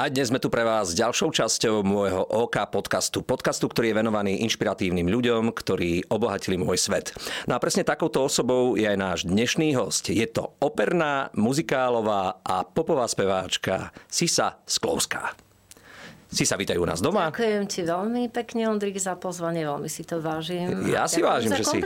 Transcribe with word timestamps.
A 0.00 0.08
dnes 0.08 0.32
sme 0.32 0.40
tu 0.40 0.48
pre 0.48 0.64
vás 0.64 0.96
ďalšou 0.96 1.28
časťou 1.28 1.84
môjho 1.84 2.24
OK 2.24 2.56
podcastu. 2.72 3.20
Podcastu, 3.20 3.68
ktorý 3.68 3.92
je 3.92 3.98
venovaný 4.00 4.32
inšpiratívnym 4.48 5.04
ľuďom, 5.04 5.52
ktorí 5.52 6.08
obohatili 6.08 6.56
môj 6.56 6.80
svet. 6.80 7.12
No 7.44 7.52
a 7.52 7.60
presne 7.60 7.84
takouto 7.84 8.24
osobou 8.24 8.80
je 8.80 8.88
aj 8.88 8.96
náš 8.96 9.18
dnešný 9.28 9.76
host. 9.76 10.08
Je 10.08 10.24
to 10.24 10.56
operná, 10.56 11.28
muzikálová 11.36 12.40
a 12.40 12.64
popová 12.64 13.04
speváčka 13.12 13.92
Sisa 14.08 14.64
Sklovská. 14.64 15.36
Si 16.32 16.48
sa 16.48 16.56
vítajú 16.56 16.80
u 16.80 16.88
nás 16.88 17.04
doma. 17.04 17.28
Ďakujem 17.28 17.64
ti 17.68 17.84
veľmi 17.84 18.32
pekne, 18.32 18.72
Ondrik, 18.72 18.96
za 19.02 19.20
pozvanie, 19.20 19.68
veľmi 19.68 19.90
si 19.90 20.06
to 20.06 20.22
vážim. 20.22 20.86
Ja 20.88 21.10
si 21.10 21.20
vážim, 21.20 21.52
že 21.52 21.66
si 21.66 21.76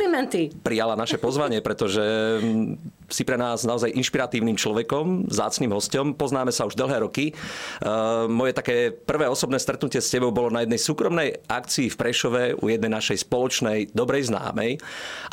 prijala 0.62 0.94
naše 0.94 1.16
pozvanie, 1.16 1.64
pretože 1.64 2.04
mm, 2.44 3.03
si 3.10 3.26
pre 3.26 3.36
nás 3.36 3.66
naozaj 3.66 3.92
inšpiratívnym 3.92 4.56
človekom, 4.56 5.28
zácným 5.28 5.74
hostom. 5.74 6.14
Poznáme 6.14 6.54
sa 6.54 6.68
už 6.68 6.78
dlhé 6.78 7.04
roky. 7.04 7.34
Uh, 7.82 8.30
moje 8.30 8.54
také 8.54 8.94
prvé 8.94 9.26
osobné 9.26 9.58
stretnutie 9.58 9.98
s 9.98 10.12
tebou 10.12 10.30
bolo 10.30 10.52
na 10.52 10.62
jednej 10.62 10.80
súkromnej 10.80 11.42
akcii 11.48 11.90
v 11.92 11.96
Prešove 11.98 12.42
u 12.60 12.66
jednej 12.70 12.92
našej 12.92 13.26
spoločnej 13.26 13.92
dobrej 13.92 14.30
známej. 14.30 14.78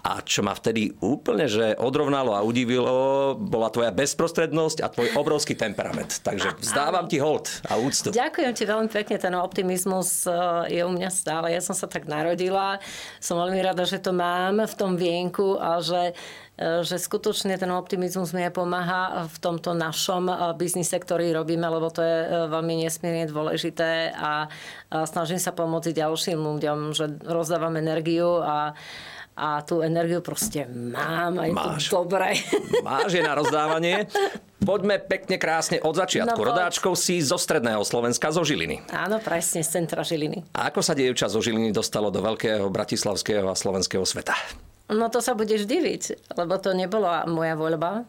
A 0.01 0.19
čo 0.25 0.41
ma 0.41 0.57
vtedy 0.57 0.91
úplne 0.99 1.51
že 1.51 1.75
odrovnalo 1.77 2.31
a 2.31 2.41
udivilo, 2.41 3.35
bola 3.35 3.67
tvoja 3.67 3.91
bezprostrednosť 3.91 4.77
a 4.83 4.87
tvoj 4.87 5.13
obrovský 5.19 5.53
temperament. 5.53 6.23
Takže 6.23 6.57
vzdávam 6.63 7.05
ti 7.11 7.19
hold 7.19 7.49
a 7.67 7.75
úctu. 7.77 8.15
Ďakujem 8.15 8.53
ti 8.55 8.63
veľmi 8.63 8.89
pekne, 8.89 9.15
ten 9.19 9.35
optimizmus 9.35 10.25
e, 10.25 10.31
je 10.71 10.81
u 10.81 10.91
mňa 10.91 11.09
stále. 11.11 11.51
Ja 11.51 11.59
som 11.59 11.75
sa 11.75 11.85
tak 11.91 12.07
narodila, 12.07 12.79
som 13.19 13.37
veľmi 13.37 13.59
rada, 13.59 13.83
že 13.83 13.99
to 13.99 14.15
mám 14.15 14.63
v 14.63 14.73
tom 14.77 14.95
vienku 14.95 15.59
a 15.59 15.83
že 15.83 16.15
že 16.85 17.01
skutočne 17.01 17.57
ten 17.57 17.71
optimizmus 17.73 18.31
mi 18.37 18.45
aj 18.45 18.53
pomáha 18.53 19.25
v 19.25 19.37
tomto 19.41 19.73
našom 19.73 20.29
e, 20.29 20.33
biznise, 20.55 20.93
ktorý 20.95 21.33
robíme, 21.33 21.65
lebo 21.65 21.89
to 21.89 22.05
je 22.05 22.17
veľmi 22.47 22.85
nesmierne 22.85 23.25
dôležité 23.25 24.13
a 24.13 24.45
snažím 25.09 25.41
sa 25.41 25.55
pomôcť 25.55 25.95
ďalším 25.95 26.37
ľuďom, 26.37 26.93
že 26.93 27.05
rozdávam 27.25 27.73
energiu 27.77 28.41
a 28.41 28.77
a 29.31 29.63
tú 29.63 29.79
energiu 29.79 30.19
proste 30.19 30.67
mám 30.67 31.39
aj 31.39 31.49
Máš. 31.55 31.87
to 31.87 32.03
dobre. 32.03 32.35
Máš 32.85 33.15
je 33.15 33.23
na 33.23 33.33
rozdávanie. 33.33 34.05
Poďme 34.61 35.01
pekne 35.01 35.41
krásne 35.41 35.81
od 35.81 35.95
začiatku. 35.97 36.37
No, 36.37 36.47
Rodáčkou 36.51 36.93
si 36.93 37.17
zo 37.23 37.39
stredného 37.39 37.81
Slovenska, 37.81 38.29
zo 38.29 38.45
Žiliny. 38.45 38.85
Áno, 38.93 39.17
presne, 39.23 39.65
z 39.65 39.81
centra 39.81 40.05
Žiliny. 40.05 40.45
A 40.53 40.69
ako 40.69 40.85
sa 40.85 40.93
dievča 40.93 41.31
zo 41.31 41.41
Žiliny 41.41 41.73
dostalo 41.73 42.13
do 42.13 42.21
veľkého 42.21 42.67
bratislavského 42.69 43.49
a 43.49 43.55
slovenského 43.57 44.05
sveta? 44.05 44.35
No 44.91 45.07
to 45.07 45.23
sa 45.23 45.31
budeš 45.31 45.63
diviť, 45.71 46.35
lebo 46.35 46.59
to 46.59 46.75
nebola 46.75 47.23
moja 47.23 47.55
voľba. 47.55 48.03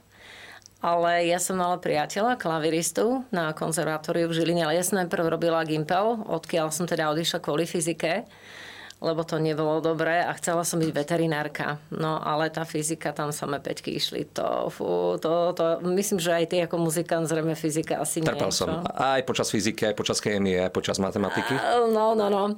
Ale 0.82 1.30
ja 1.30 1.38
som 1.38 1.62
mala 1.62 1.78
priateľa, 1.78 2.42
klaviristu 2.42 3.22
na 3.30 3.54
konzervatóriu 3.54 4.26
v 4.26 4.34
Žiline, 4.34 4.66
ale 4.66 4.82
ja 4.82 4.82
som 4.82 4.98
najprv 4.98 5.30
robila 5.30 5.62
Gimpel, 5.62 6.26
odkiaľ 6.26 6.74
som 6.74 6.90
teda 6.90 7.06
odišla 7.14 7.38
kvôli 7.38 7.70
fyzike 7.70 8.26
lebo 9.02 9.26
to 9.26 9.42
nebolo 9.42 9.82
dobré 9.82 10.22
a 10.22 10.30
chcela 10.38 10.62
som 10.62 10.78
byť 10.78 10.94
veterinárka. 10.94 11.82
No 11.90 12.22
ale 12.22 12.54
tá 12.54 12.62
fyzika, 12.62 13.10
tam 13.10 13.34
samé 13.34 13.58
peťky 13.58 13.98
išli. 13.98 14.30
To, 14.38 14.70
fú, 14.70 15.18
to, 15.18 15.50
to, 15.58 15.82
myslím, 15.90 16.22
že 16.22 16.30
aj 16.30 16.44
ty 16.46 16.56
ako 16.62 16.78
muzikant 16.78 17.26
zrejme 17.26 17.58
fyzika 17.58 17.98
asi 17.98 18.22
Trpel 18.22 18.54
som. 18.54 18.86
Aj 18.86 19.18
počas 19.26 19.50
fyziky, 19.50 19.90
aj 19.90 19.98
počas 19.98 20.22
kémie, 20.22 20.62
aj 20.62 20.70
počas 20.70 21.02
matematiky. 21.02 21.58
No, 21.90 22.14
no, 22.14 22.30
no. 22.30 22.54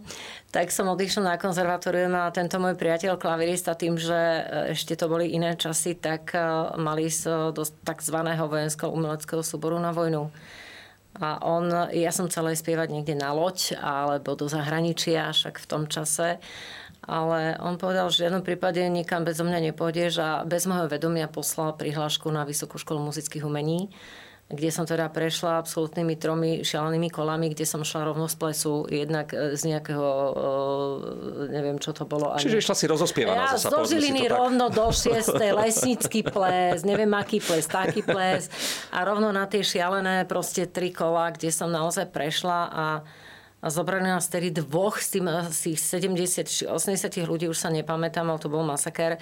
Tak 0.52 0.68
som 0.68 0.92
odišla 0.92 1.34
na 1.34 1.36
konzervatóriu 1.40 2.12
a 2.12 2.28
tento 2.28 2.60
môj 2.60 2.76
priateľ 2.76 3.16
klavirista 3.16 3.72
tým, 3.72 3.96
že 3.96 4.14
e, 4.14 4.42
ešte 4.76 4.94
to 4.94 5.08
boli 5.08 5.32
iné 5.32 5.56
časy, 5.56 5.96
tak 5.96 6.36
e, 6.36 6.38
mali 6.76 7.08
z 7.08 7.50
do 7.56 7.64
tzv. 7.64 8.16
vojenského 8.22 8.92
umeleckého 8.92 9.40
súboru 9.40 9.80
na 9.80 9.90
vojnu. 9.90 10.28
A 11.22 11.38
on, 11.46 11.70
ja 11.94 12.10
som 12.10 12.26
chcela 12.26 12.50
spievať 12.50 12.90
niekde 12.90 13.14
na 13.14 13.30
loď 13.30 13.78
alebo 13.78 14.34
do 14.34 14.50
zahraničia, 14.50 15.30
však 15.30 15.62
v 15.62 15.66
tom 15.70 15.82
čase. 15.86 16.42
Ale 17.04 17.60
on 17.60 17.76
povedal, 17.76 18.08
že 18.08 18.18
v 18.18 18.22
žiadnom 18.26 18.42
prípade 18.42 18.80
nikam 18.88 19.28
bez 19.28 19.36
mňa 19.36 19.70
nepôjdeš 19.70 20.12
a 20.18 20.30
bez 20.48 20.64
môjho 20.64 20.88
vedomia 20.88 21.28
poslal 21.28 21.76
prihlášku 21.76 22.32
na 22.32 22.48
Vysokú 22.48 22.80
školu 22.80 22.98
muzických 23.12 23.44
umení 23.44 23.92
kde 24.54 24.70
som 24.70 24.86
teda 24.88 25.10
prešla 25.10 25.60
absolútnymi 25.60 26.14
tromi 26.16 26.50
šialenými 26.62 27.10
kolami, 27.10 27.50
kde 27.52 27.66
som 27.66 27.82
šla 27.82 28.08
rovno 28.08 28.30
z 28.30 28.36
plesu, 28.38 28.86
jednak 28.88 29.34
e, 29.34 29.58
z 29.58 29.62
nejakého, 29.74 30.08
e, 30.32 31.50
neviem 31.52 31.76
čo 31.82 31.92
to 31.92 32.06
bolo. 32.08 32.32
Čiže 32.38 32.62
išla 32.62 32.74
si 32.78 32.86
rozospievaná 32.88 33.52
ja 33.52 33.58
zasa, 33.58 33.74
zo 33.74 33.82
Žiliny 33.84 34.30
rovno 34.30 34.70
do 34.70 34.86
6. 34.94 35.34
lesnický 35.34 36.24
ples, 36.24 36.86
neviem 36.86 37.10
aký 37.12 37.42
ples, 37.42 37.66
taký 37.66 38.00
ples 38.00 38.48
a 38.94 39.02
rovno 39.02 39.34
na 39.34 39.44
tie 39.50 39.60
šialené 39.60 40.24
proste 40.24 40.70
tri 40.70 40.94
kola, 40.94 41.34
kde 41.34 41.50
som 41.52 41.68
naozaj 41.68 42.08
prešla 42.14 42.60
a 42.70 42.86
a 43.64 43.72
zobrali 43.72 44.04
nás 44.04 44.28
tedy 44.28 44.52
dvoch 44.52 45.00
z 45.00 45.16
tým 45.16 45.24
asi 45.24 45.72
70 45.72 46.44
či 46.44 46.68
80 46.68 47.24
ľudí, 47.24 47.48
už 47.48 47.56
sa 47.56 47.72
nepamätám, 47.72 48.28
ale 48.28 48.36
to 48.36 48.52
bol 48.52 48.60
masaker. 48.60 49.16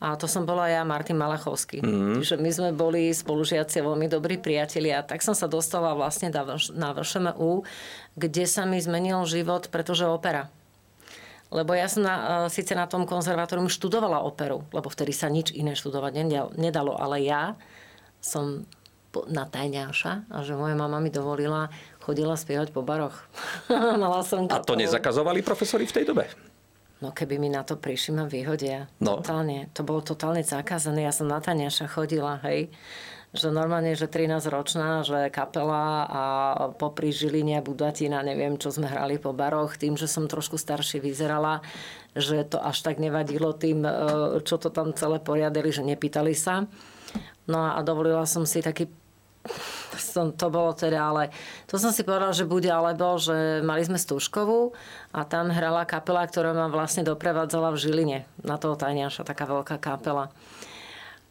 A 0.00 0.16
to 0.16 0.24
som 0.24 0.48
bola 0.48 0.64
ja, 0.72 0.80
Martin 0.80 1.20
Malachovský. 1.20 1.84
Mm-hmm. 1.84 2.14
Čiže 2.24 2.36
my 2.40 2.50
sme 2.50 2.70
boli 2.72 3.12
spolužiaci, 3.12 3.84
veľmi 3.84 4.08
dobrí 4.08 4.40
priatelia. 4.40 5.04
Tak 5.04 5.20
som 5.20 5.36
sa 5.36 5.44
dostala 5.44 5.92
vlastne 5.92 6.32
na 6.72 6.96
VŠMU, 6.96 7.68
kde 8.16 8.44
sa 8.48 8.64
mi 8.64 8.80
zmenil 8.80 9.28
život, 9.28 9.68
pretože 9.68 10.08
opera. 10.08 10.48
Lebo 11.52 11.76
ja 11.76 11.84
som 11.84 12.00
na, 12.00 12.48
e, 12.48 12.48
síce 12.48 12.72
na 12.72 12.88
tom 12.88 13.04
konzervatórium 13.04 13.68
študovala 13.68 14.24
operu, 14.24 14.64
lebo 14.72 14.88
vtedy 14.88 15.12
sa 15.12 15.28
nič 15.28 15.52
iné 15.52 15.76
študovať 15.76 16.16
nedalo, 16.56 16.96
ale 16.96 17.20
ja 17.20 17.60
som 18.24 18.64
na 19.28 19.44
tajňáša 19.44 20.32
a 20.32 20.40
že 20.40 20.56
moja 20.56 20.72
mama 20.72 20.96
mi 20.96 21.12
dovolila 21.12 21.68
chodila 22.02 22.34
spievať 22.34 22.74
po 22.74 22.82
baroch. 22.82 23.14
Mala 24.02 24.26
som 24.26 24.50
A 24.50 24.58
to 24.58 24.74
nezakazovali 24.74 25.40
profesori 25.40 25.86
v 25.86 25.94
tej 25.94 26.04
dobe? 26.10 26.26
No 27.02 27.10
keby 27.10 27.34
mi 27.38 27.50
na 27.50 27.66
to 27.66 27.74
prišli, 27.74 28.14
ma 28.14 28.30
vyhodia. 28.30 28.86
No. 29.02 29.18
Totálne. 29.18 29.66
To 29.74 29.82
bolo 29.82 30.06
totálne 30.06 30.46
zakázané. 30.46 31.02
Ja 31.02 31.10
som 31.10 31.26
na 31.26 31.42
Taniaša 31.42 31.90
chodila, 31.90 32.38
hej. 32.46 32.70
Že 33.34 33.50
normálne, 33.50 33.96
že 33.96 34.06
13 34.06 34.44
ročná, 34.52 35.02
že 35.02 35.32
kapela 35.32 36.04
a 36.04 36.22
popri 36.78 37.10
a 37.56 37.64
Budatina, 37.64 38.22
neviem, 38.22 38.54
čo 38.60 38.70
sme 38.70 38.86
hrali 38.86 39.18
po 39.18 39.34
baroch, 39.34 39.74
tým, 39.80 39.98
že 39.98 40.06
som 40.06 40.30
trošku 40.30 40.60
staršie 40.60 41.02
vyzerala, 41.02 41.64
že 42.14 42.44
to 42.44 42.60
až 42.60 42.84
tak 42.84 43.00
nevadilo 43.00 43.56
tým, 43.56 43.82
e, 43.82 43.92
čo 44.44 44.60
to 44.60 44.68
tam 44.68 44.92
celé 44.92 45.16
poriadili, 45.18 45.72
že 45.72 45.82
nepýtali 45.82 46.36
sa. 46.36 46.68
No 47.48 47.72
a 47.72 47.80
dovolila 47.82 48.28
som 48.28 48.46
si 48.46 48.62
taký 48.62 48.86
som, 50.00 50.32
to 50.32 50.48
bolo 50.48 50.72
teda, 50.72 51.00
ale 51.12 51.22
to 51.68 51.76
som 51.76 51.92
si 51.92 52.06
povedala, 52.06 52.32
že 52.32 52.48
bude 52.48 52.68
alebo, 52.68 53.16
že 53.20 53.60
mali 53.60 53.84
sme 53.84 54.00
Stúškovú 54.00 54.72
a 55.12 55.24
tam 55.26 55.52
hrala 55.52 55.84
kapela, 55.84 56.24
ktorá 56.24 56.56
ma 56.56 56.70
vlastne 56.70 57.04
doprevádzala 57.04 57.74
v 57.74 57.80
Žiline 57.80 58.18
na 58.40 58.56
toho 58.56 58.78
tajňaša, 58.78 59.28
taká 59.28 59.44
veľká 59.48 59.76
kapela. 59.76 60.32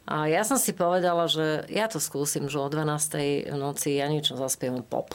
A 0.02 0.26
ja 0.26 0.42
som 0.42 0.58
si 0.58 0.74
povedala, 0.74 1.30
že 1.30 1.62
ja 1.70 1.86
to 1.86 2.02
skúsim, 2.02 2.50
že 2.50 2.58
o 2.58 2.66
12. 2.66 3.54
noci 3.54 4.02
ja 4.02 4.10
niečo 4.10 4.34
zaspievam 4.34 4.82
pop. 4.82 5.14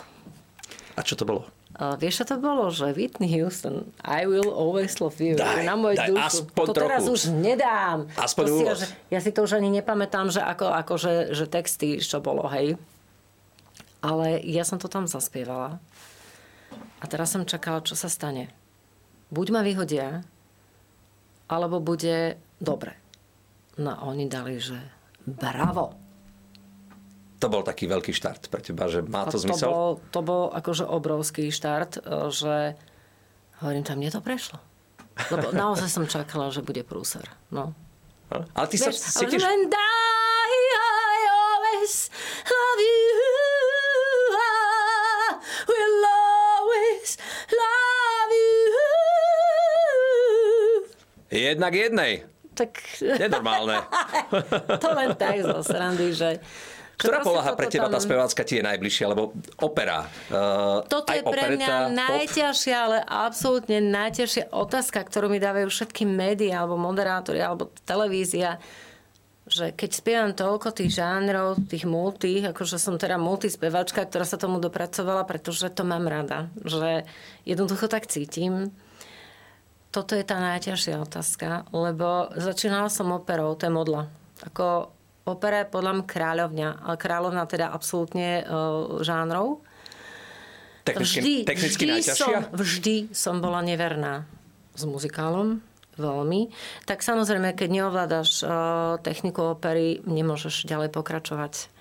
A 0.95 1.03
čo 1.03 1.19
to 1.19 1.27
bolo? 1.27 1.43
Uh, 1.77 1.93
vieš, 1.93 2.25
čo 2.25 2.33
to 2.33 2.35
bolo? 2.41 2.73
Že 2.73 2.97
Whitney 2.97 3.29
Houston, 3.37 3.93
I 4.01 4.25
will 4.25 4.49
always 4.49 4.97
love 4.97 5.21
you. 5.21 5.37
Daj, 5.37 5.61
na 5.61 5.77
môj 5.77 5.93
daj, 5.93 6.09
dušu. 6.09 6.49
to 6.49 6.73
trochu. 6.73 6.89
teraz 6.89 7.05
už 7.05 7.29
nedám. 7.29 8.09
Aspoň 8.17 8.45
si, 8.49 8.63
že, 8.65 8.85
ja 9.13 9.19
si 9.21 9.29
to 9.29 9.45
už 9.45 9.61
ani 9.61 9.69
nepamätám, 9.69 10.33
že 10.33 10.41
ako, 10.41 10.73
ako 10.73 10.93
že, 10.97 11.13
že 11.37 11.45
texty, 11.45 12.01
čo 12.01 12.17
bolo, 12.17 12.49
hej. 12.49 12.81
Ale 14.07 14.39
ja 14.47 14.63
som 14.63 14.79
to 14.79 14.87
tam 14.87 15.03
zaspievala. 15.03 15.83
A 16.97 17.05
teraz 17.05 17.35
som 17.35 17.43
čakala, 17.43 17.83
čo 17.83 17.99
sa 17.99 18.07
stane. 18.07 18.47
Buď 19.27 19.47
ma 19.51 19.61
vyhodia, 19.61 20.23
alebo 21.51 21.83
bude 21.83 22.39
dobre. 22.63 22.95
No 23.75 23.91
a 23.91 24.07
oni 24.07 24.31
dali, 24.31 24.63
že 24.63 24.79
bravo 25.27 26.07
to 27.37 27.47
bol 27.53 27.61
taký 27.61 27.85
veľký 27.85 28.13
štart 28.17 28.49
pre 28.49 28.65
teba, 28.65 28.89
že 28.89 29.05
má 29.05 29.29
to, 29.29 29.37
to 29.37 29.45
zmysel? 29.45 29.69
Bol, 29.69 29.91
to 30.09 30.19
bol 30.25 30.43
akože 30.49 30.89
obrovský 30.89 31.53
štart, 31.53 32.01
e, 32.01 32.33
že 32.33 32.73
hovorím, 33.61 33.85
tam 33.85 34.01
mne 34.01 34.09
to 34.09 34.21
prešlo. 34.25 34.57
Lebo 35.29 35.53
naozaj 35.53 35.89
som 35.89 36.05
čakala, 36.09 36.49
že 36.49 36.65
bude 36.65 36.81
prúser. 36.81 37.25
No. 37.53 37.77
Ale 38.29 38.65
ty 38.69 38.81
Vieš, 38.81 38.97
sa 38.97 39.21
cítiš... 39.21 39.45
And 39.45 39.69
I, 39.69 40.06
Jednak 51.27 51.73
jednej. 51.75 52.23
Tak... 52.57 52.71
Nenormálne. 53.01 53.85
to 54.83 54.89
len 54.97 55.13
tak 55.13 55.45
zo 55.45 55.61
srandy, 55.61 56.15
že 56.15 56.41
ktorá 56.97 57.21
poloha 57.21 57.53
pre 57.53 57.69
teba 57.69 57.93
tá 57.93 58.01
spevácka 58.01 58.41
ti 58.41 58.57
je 58.57 58.65
najbližšia, 58.65 59.05
lebo 59.05 59.29
opera. 59.61 60.09
Uh, 60.33 60.81
Toto 60.89 61.13
je 61.13 61.21
pre 61.21 61.53
mňa 61.53 61.93
najťažšia, 61.93 62.73
ale 62.73 62.97
absolútne 63.05 63.77
najťažšia 63.77 64.49
otázka, 64.49 65.05
ktorú 65.05 65.29
mi 65.29 65.37
dávajú 65.37 65.69
všetky 65.69 66.09
médiá, 66.09 66.65
alebo 66.65 66.81
moderátori, 66.81 67.37
alebo 67.37 67.69
televízia. 67.85 68.57
že 69.45 69.77
keď 69.77 69.89
spievam 69.93 70.31
toľko 70.33 70.73
tých 70.73 70.97
žánrov, 70.97 71.61
tých 71.69 71.85
multi, 71.85 72.41
akože 72.41 72.81
som 72.81 72.97
teda 72.97 73.21
multispevačka, 73.21 74.09
ktorá 74.09 74.25
sa 74.25 74.41
tomu 74.41 74.57
dopracovala, 74.57 75.21
pretože 75.29 75.69
to 75.69 75.85
mám 75.85 76.09
rada. 76.09 76.49
Že 76.65 77.05
jednoducho 77.45 77.85
tak 77.93 78.09
cítim. 78.09 78.73
Toto 79.87 80.13
je 80.13 80.23
tá 80.27 80.37
najťažšia 80.37 80.99
otázka, 80.99 81.63
lebo 81.71 82.29
začínala 82.35 82.91
som 82.91 83.09
operou, 83.15 83.55
to 83.55 83.67
je 83.67 83.73
modla. 83.73 84.11
Ako 84.43 84.91
opera 85.23 85.63
je 85.63 85.71
podľa 85.71 85.91
mňa 85.99 86.05
kráľovňa, 86.07 86.69
ale 86.83 86.95
kráľovna 86.99 87.43
teda 87.47 87.71
absolútne 87.71 88.43
uh, 88.43 88.99
žánrov. 89.03 89.63
Technicky, 90.83 91.19
vždy, 91.19 91.33
technicky 91.43 91.83
vždy 91.83 91.93
najťažšia? 91.99 92.37
Som, 92.47 92.55
vždy 92.55 92.95
som 93.11 93.35
bola 93.43 93.59
neverná 93.59 94.23
s 94.75 94.83
muzikálom 94.87 95.59
veľmi, 95.97 96.53
tak 96.85 97.01
samozrejme, 97.01 97.57
keď 97.57 97.69
neovládaš 97.81 98.45
uh, 98.45 98.49
techniku 99.01 99.57
opery, 99.57 99.99
nemôžeš 100.05 100.69
ďalej 100.69 100.93
pokračovať. 100.93 101.73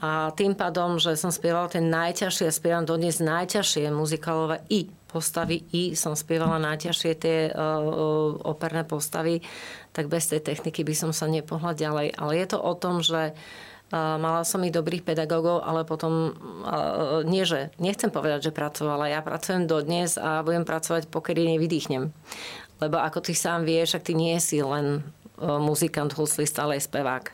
A 0.00 0.32
tým 0.32 0.56
pádom, 0.56 0.96
že 0.96 1.20
som 1.20 1.28
spievala 1.28 1.68
tie 1.68 1.84
najťažšie, 1.84 2.48
spievam 2.48 2.88
dodnes 2.88 3.20
najťažšie 3.20 3.92
muzikálové 3.92 4.64
i 4.72 4.88
postavy, 5.12 5.68
i 5.76 5.92
som 5.92 6.16
spievala 6.16 6.56
najťažšie 6.56 7.12
tie 7.20 7.52
uh, 7.52 8.32
operné 8.40 8.88
postavy, 8.88 9.44
tak 9.92 10.08
bez 10.08 10.32
tej 10.32 10.40
techniky 10.40 10.80
by 10.80 10.94
som 10.96 11.12
sa 11.12 11.28
nepohla 11.28 11.76
ďalej. 11.76 12.16
Ale 12.16 12.32
je 12.40 12.46
to 12.48 12.58
o 12.64 12.72
tom, 12.72 13.04
že 13.04 13.36
uh, 13.36 13.36
mala 13.92 14.48
som 14.48 14.64
i 14.64 14.72
dobrých 14.72 15.04
pedagógov, 15.04 15.60
ale 15.60 15.84
potom, 15.84 16.32
nie 17.28 17.44
že, 17.44 17.68
nechcem 17.76 18.08
povedať, 18.08 18.48
že 18.48 18.56
pracovala, 18.56 19.12
ja 19.12 19.20
pracujem 19.20 19.68
dodnes 19.68 20.16
a 20.16 20.40
budem 20.40 20.64
pracovať, 20.64 21.12
pokedy 21.12 21.44
nevydýchnem. 21.44 22.08
Lebo 22.80 22.96
ako 22.96 23.20
ty 23.20 23.36
sám 23.36 23.68
vieš, 23.68 24.00
ak 24.00 24.08
ty 24.08 24.16
nie 24.16 24.40
si 24.40 24.64
len 24.64 25.04
muzikant, 25.38 26.16
huslista, 26.16 26.64
ale 26.64 26.80
aj 26.80 26.88
spevák. 26.88 27.24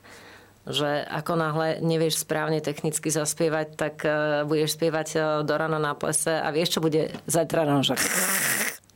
Že 0.68 1.08
ako 1.08 1.32
náhle 1.40 1.68
nevieš 1.80 2.28
správne 2.28 2.60
technicky 2.60 3.08
zaspievať, 3.08 3.66
tak 3.74 4.04
budeš 4.44 4.76
spievať 4.76 5.40
do 5.48 5.54
rana 5.56 5.80
na 5.80 5.96
plese 5.96 6.36
a 6.36 6.48
vieš, 6.52 6.76
čo 6.76 6.80
bude 6.84 7.08
zajtra 7.24 7.64
že 7.80 7.96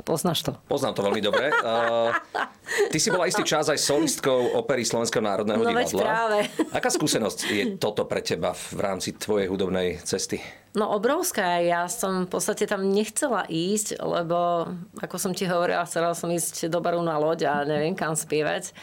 Poznáš 0.02 0.42
to? 0.42 0.52
Poznám 0.66 0.98
to 0.98 1.02
veľmi 1.06 1.22
dobre. 1.22 1.54
Uh, 1.62 2.10
ty 2.92 2.98
si 2.98 3.08
bola 3.08 3.30
istý 3.30 3.46
čas 3.46 3.70
aj 3.70 3.78
solistkou 3.78 4.58
opery 4.58 4.82
Slovenského 4.82 5.22
národného 5.22 5.62
no, 5.62 5.70
divadla. 5.70 6.02
práve. 6.02 6.38
Aká 6.76 6.90
skúsenosť 6.90 7.38
je 7.46 7.64
toto 7.78 8.02
pre 8.04 8.18
teba 8.18 8.50
v 8.50 8.78
rámci 8.82 9.14
tvojej 9.14 9.46
hudobnej 9.46 10.02
cesty? 10.02 10.42
No 10.74 10.90
obrovská. 10.90 11.62
Ja 11.62 11.86
som 11.86 12.26
v 12.26 12.34
podstate 12.34 12.66
tam 12.66 12.90
nechcela 12.90 13.46
ísť, 13.46 14.02
lebo 14.02 14.68
ako 14.98 15.16
som 15.22 15.32
ti 15.32 15.46
hovorila, 15.46 15.86
chcela 15.86 16.18
som 16.18 16.28
ísť 16.28 16.66
do 16.66 16.82
baru 16.82 16.98
na 17.00 17.14
loď 17.22 17.46
a 17.46 17.54
neviem 17.62 17.94
kam 17.94 18.18
spievať. 18.18 18.74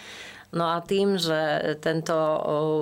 No 0.50 0.66
a 0.66 0.82
tým, 0.82 1.22
že 1.22 1.78
tento 1.78 2.18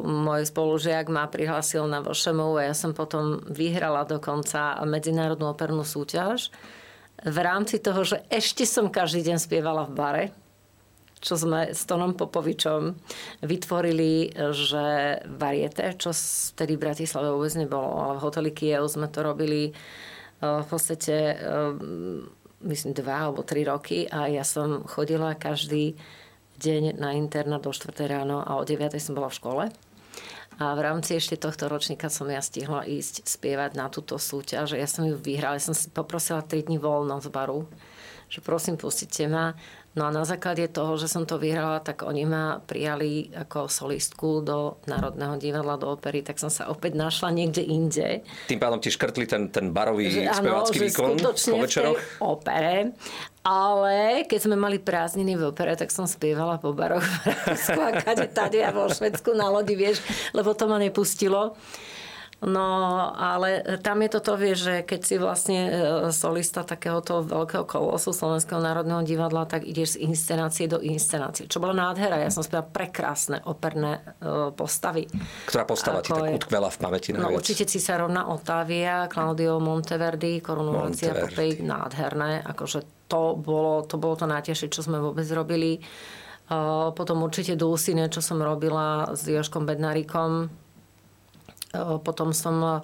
môj 0.08 0.48
spolužiak 0.48 1.12
ma 1.12 1.28
prihlásil 1.28 1.84
na 1.84 2.00
Vošemu 2.00 2.56
a 2.56 2.72
ja 2.72 2.76
som 2.76 2.96
potom 2.96 3.44
vyhrala 3.52 4.08
dokonca 4.08 4.80
medzinárodnú 4.88 5.52
opernú 5.52 5.84
súťaž, 5.84 6.48
v 7.26 7.38
rámci 7.42 7.82
toho, 7.82 8.06
že 8.06 8.22
ešte 8.30 8.64
som 8.64 8.94
každý 8.94 9.26
deň 9.26 9.38
spievala 9.42 9.90
v 9.90 9.94
bare, 9.98 10.26
čo 11.18 11.34
sme 11.34 11.74
s 11.74 11.82
Tonom 11.90 12.14
Popovičom 12.14 12.94
vytvorili, 13.42 14.38
že 14.54 15.18
variete, 15.26 15.98
čo 15.98 16.14
vtedy 16.14 16.78
v 16.78 16.84
Bratislave 16.88 17.34
vôbec 17.34 17.58
nebolo, 17.58 17.90
ale 18.06 18.22
v 18.22 18.24
hoteli 18.24 18.52
Kiev 18.54 18.86
sme 18.86 19.10
to 19.10 19.26
robili 19.26 19.74
v 20.38 20.68
podstate 20.70 21.34
myslím 22.62 22.94
dva 22.94 23.30
alebo 23.30 23.42
tri 23.42 23.66
roky 23.66 24.06
a 24.06 24.30
ja 24.30 24.46
som 24.46 24.86
chodila 24.86 25.34
každý 25.34 25.98
deň 26.58 26.98
na 26.98 27.14
internát 27.14 27.62
do 27.62 27.70
4 27.70 27.94
ráno 28.06 28.42
a 28.42 28.58
o 28.58 28.64
9 28.66 28.98
som 28.98 29.14
bola 29.14 29.30
v 29.30 29.38
škole. 29.38 29.64
A 30.58 30.74
v 30.74 30.82
rámci 30.82 31.14
ešte 31.14 31.38
tohto 31.38 31.70
ročníka 31.70 32.10
som 32.10 32.26
ja 32.26 32.42
stihla 32.42 32.82
ísť 32.90 33.30
spievať 33.30 33.78
na 33.78 33.94
túto 33.94 34.18
súťaž. 34.18 34.74
Ja 34.74 34.90
som 34.90 35.06
ju 35.06 35.14
vyhrala, 35.14 35.62
ja 35.62 35.68
som 35.70 35.78
si 35.78 35.94
poprosila 35.94 36.42
3 36.42 36.66
dní 36.66 36.82
voľno 36.82 37.22
z 37.22 37.30
baru, 37.30 37.70
že 38.28 38.44
prosím, 38.44 38.76
pustite 38.76 39.28
ma. 39.28 39.56
No 39.98 40.06
a 40.06 40.14
na 40.14 40.22
základe 40.30 40.62
toho, 40.70 40.94
že 40.94 41.10
som 41.10 41.26
to 41.26 41.42
vyhrala, 41.42 41.82
tak 41.82 42.06
oni 42.06 42.22
ma 42.30 42.62
prijali 42.62 43.34
ako 43.34 43.66
solistku 43.66 44.46
do 44.46 44.78
Národného 44.86 45.42
divadla, 45.42 45.82
do 45.82 45.90
opery, 45.90 46.22
tak 46.22 46.38
som 46.38 46.54
sa 46.54 46.70
opäť 46.70 46.94
našla 46.94 47.34
niekde 47.34 47.66
inde. 47.66 48.22
Tým 48.46 48.62
pádom 48.62 48.78
ti 48.78 48.94
škrtli 48.94 49.26
ten, 49.26 49.50
ten 49.50 49.74
barový 49.74 50.14
že, 50.14 50.30
spevácky 50.30 50.78
výkon 50.86 51.18
po 51.18 51.58
večeroch? 51.58 51.98
v 51.98 52.22
opere. 52.22 52.94
Ale 53.42 54.28
keď 54.30 54.40
sme 54.46 54.54
mali 54.54 54.78
prázdniny 54.78 55.34
v 55.34 55.50
opere, 55.50 55.74
tak 55.74 55.90
som 55.90 56.06
spievala 56.06 56.62
po 56.62 56.78
baroch 56.78 57.02
v 57.02 57.34
Rakúsku 57.34 57.80
a 57.82 57.92
kade 57.98 58.28
tady 58.30 58.62
a 58.62 58.70
vo 58.70 58.86
Švedsku 58.94 59.34
na 59.34 59.50
lodi, 59.50 59.74
vieš, 59.74 60.06
lebo 60.30 60.54
to 60.54 60.70
ma 60.70 60.78
nepustilo. 60.78 61.58
No, 62.38 62.70
ale 63.18 63.66
tam 63.82 63.98
je 64.06 64.10
toto, 64.14 64.38
vieš, 64.38 64.70
že 64.70 64.76
keď 64.86 65.00
si 65.02 65.16
vlastne 65.18 65.60
e, 65.66 65.72
solista 66.14 66.62
takéhoto 66.62 67.26
veľkého 67.26 67.66
kolosu 67.66 68.14
Slovenského 68.14 68.62
národného 68.62 69.02
divadla, 69.02 69.50
tak 69.50 69.66
ideš 69.66 69.98
z 69.98 70.06
inscenácie 70.06 70.70
do 70.70 70.78
inscenácie. 70.78 71.50
Čo 71.50 71.58
bola 71.58 71.74
nádhera. 71.74 72.22
Ja 72.22 72.30
som 72.30 72.46
spievala 72.46 72.70
prekrásne 72.70 73.42
operné 73.42 74.06
e, 74.22 74.54
postavy. 74.54 75.10
Ktorá 75.50 75.66
postava 75.66 76.06
ti 76.06 76.14
tak 76.14 76.46
utkvela 76.46 76.70
v 76.70 76.78
pamäti 76.78 77.10
najviac? 77.10 77.26
No 77.26 77.42
určite 77.42 77.66
rovná 77.98 78.30
Otávia, 78.30 79.10
Claudio 79.10 79.58
Monteverdi, 79.58 80.38
korunovacia 80.38 81.18
Popej, 81.18 81.66
nádherné. 81.66 82.46
Akože 82.46 83.10
to 83.10 83.34
bolo, 83.34 83.82
to 83.90 83.98
bolo 83.98 84.14
to 84.14 84.30
najtežšie, 84.30 84.70
čo 84.70 84.86
sme 84.86 85.02
vôbec 85.02 85.26
robili. 85.34 85.82
E, 85.82 86.60
potom 86.94 87.26
určite 87.26 87.58
Dulcine, 87.58 88.14
čo 88.14 88.22
som 88.22 88.38
robila 88.38 89.18
s 89.18 89.26
Joškom 89.26 89.66
Bednárikom, 89.66 90.54
potom 92.02 92.34
som 92.34 92.82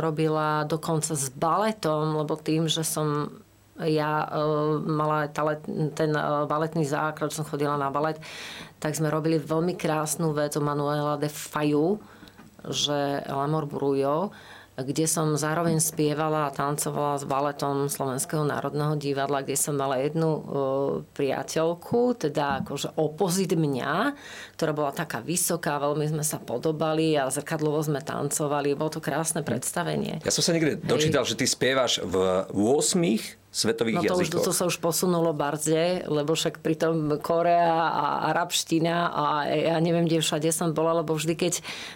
robila 0.00 0.62
dokonca 0.64 1.18
s 1.18 1.28
baletom, 1.34 2.14
lebo 2.22 2.38
tým, 2.38 2.70
že 2.70 2.86
som 2.86 3.28
ja 3.76 4.24
mala 4.88 5.28
ten 5.92 6.10
baletný 6.48 6.88
základ, 6.88 7.28
som 7.28 7.44
chodila 7.44 7.76
na 7.76 7.92
balet, 7.92 8.16
tak 8.80 8.96
sme 8.96 9.12
robili 9.12 9.36
veľmi 9.36 9.76
krásnu 9.76 10.32
vec 10.32 10.56
o 10.56 10.64
Manuela 10.64 11.20
de 11.20 11.28
Fayu, 11.28 12.00
že 12.64 13.20
L'Amor 13.28 13.68
Brujo, 13.68 14.32
kde 14.76 15.08
som 15.08 15.32
zároveň 15.40 15.80
spievala 15.80 16.48
a 16.48 16.54
tancovala 16.54 17.16
s 17.16 17.24
baletom 17.24 17.88
Slovenského 17.88 18.44
národného 18.44 19.00
divadla, 19.00 19.40
kde 19.40 19.56
som 19.56 19.72
mala 19.72 19.96
jednu 20.04 20.30
e, 20.36 20.40
priateľku, 21.16 22.20
teda 22.20 22.60
akože 22.60 23.00
opozit 23.00 23.56
mňa, 23.56 24.12
ktorá 24.60 24.76
bola 24.76 24.92
taká 24.92 25.24
vysoká, 25.24 25.80
veľmi 25.80 26.04
sme 26.12 26.24
sa 26.24 26.36
podobali 26.36 27.16
a 27.16 27.32
zrkadlovo 27.32 27.80
sme 27.80 28.04
tancovali. 28.04 28.76
Bolo 28.76 28.92
to 28.92 29.00
krásne 29.00 29.40
predstavenie. 29.40 30.20
Ja 30.20 30.32
som 30.34 30.44
sa 30.44 30.52
niekde 30.52 30.76
dočítal, 30.76 31.24
že 31.24 31.40
ty 31.40 31.48
spievaš 31.48 32.04
v 32.04 32.44
8 32.52 33.45
svetových 33.56 33.96
no 33.96 34.02
to 34.04 34.20
jazykoch. 34.20 34.44
Už, 34.44 34.44
to 34.44 34.52
sa 34.52 34.64
už 34.68 34.76
posunulo 34.84 35.32
barde, 35.32 36.04
lebo 36.04 36.36
však 36.36 36.60
pri 36.60 36.76
tom 36.76 37.16
Korea 37.24 37.88
a 37.88 38.06
arabština 38.36 38.96
a 39.08 39.24
ja 39.48 39.80
neviem, 39.80 40.04
kde 40.04 40.20
všade 40.20 40.52
som 40.52 40.76
bola, 40.76 41.00
lebo 41.00 41.16
vždy, 41.16 41.32
keď 41.32 41.54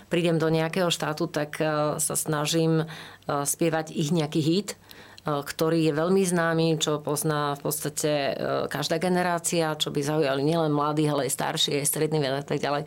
prídem 0.08 0.40
do 0.40 0.48
nejakého 0.48 0.88
štátu, 0.88 1.28
tak 1.28 1.60
eh, 1.60 2.00
sa 2.00 2.14
snažím 2.16 2.82
eh, 2.82 2.86
spievať 3.28 3.92
ich 3.92 4.08
nejaký 4.08 4.40
hit 4.40 4.80
ktorý 5.20 5.84
je 5.84 5.92
veľmi 5.92 6.24
známy, 6.24 6.80
čo 6.80 6.96
pozná 7.04 7.52
v 7.52 7.60
podstate 7.68 8.12
e, 8.32 8.32
každá 8.72 8.96
generácia, 8.96 9.76
čo 9.76 9.92
by 9.92 10.00
zaujali 10.00 10.40
nielen 10.40 10.72
mladých, 10.72 11.12
ale 11.12 11.22
aj 11.28 11.36
staršie, 11.36 11.76
aj 11.76 11.86
stredný 11.92 12.24
vek 12.24 12.40
a 12.40 12.46
tak 12.48 12.58
ďalej. 12.64 12.82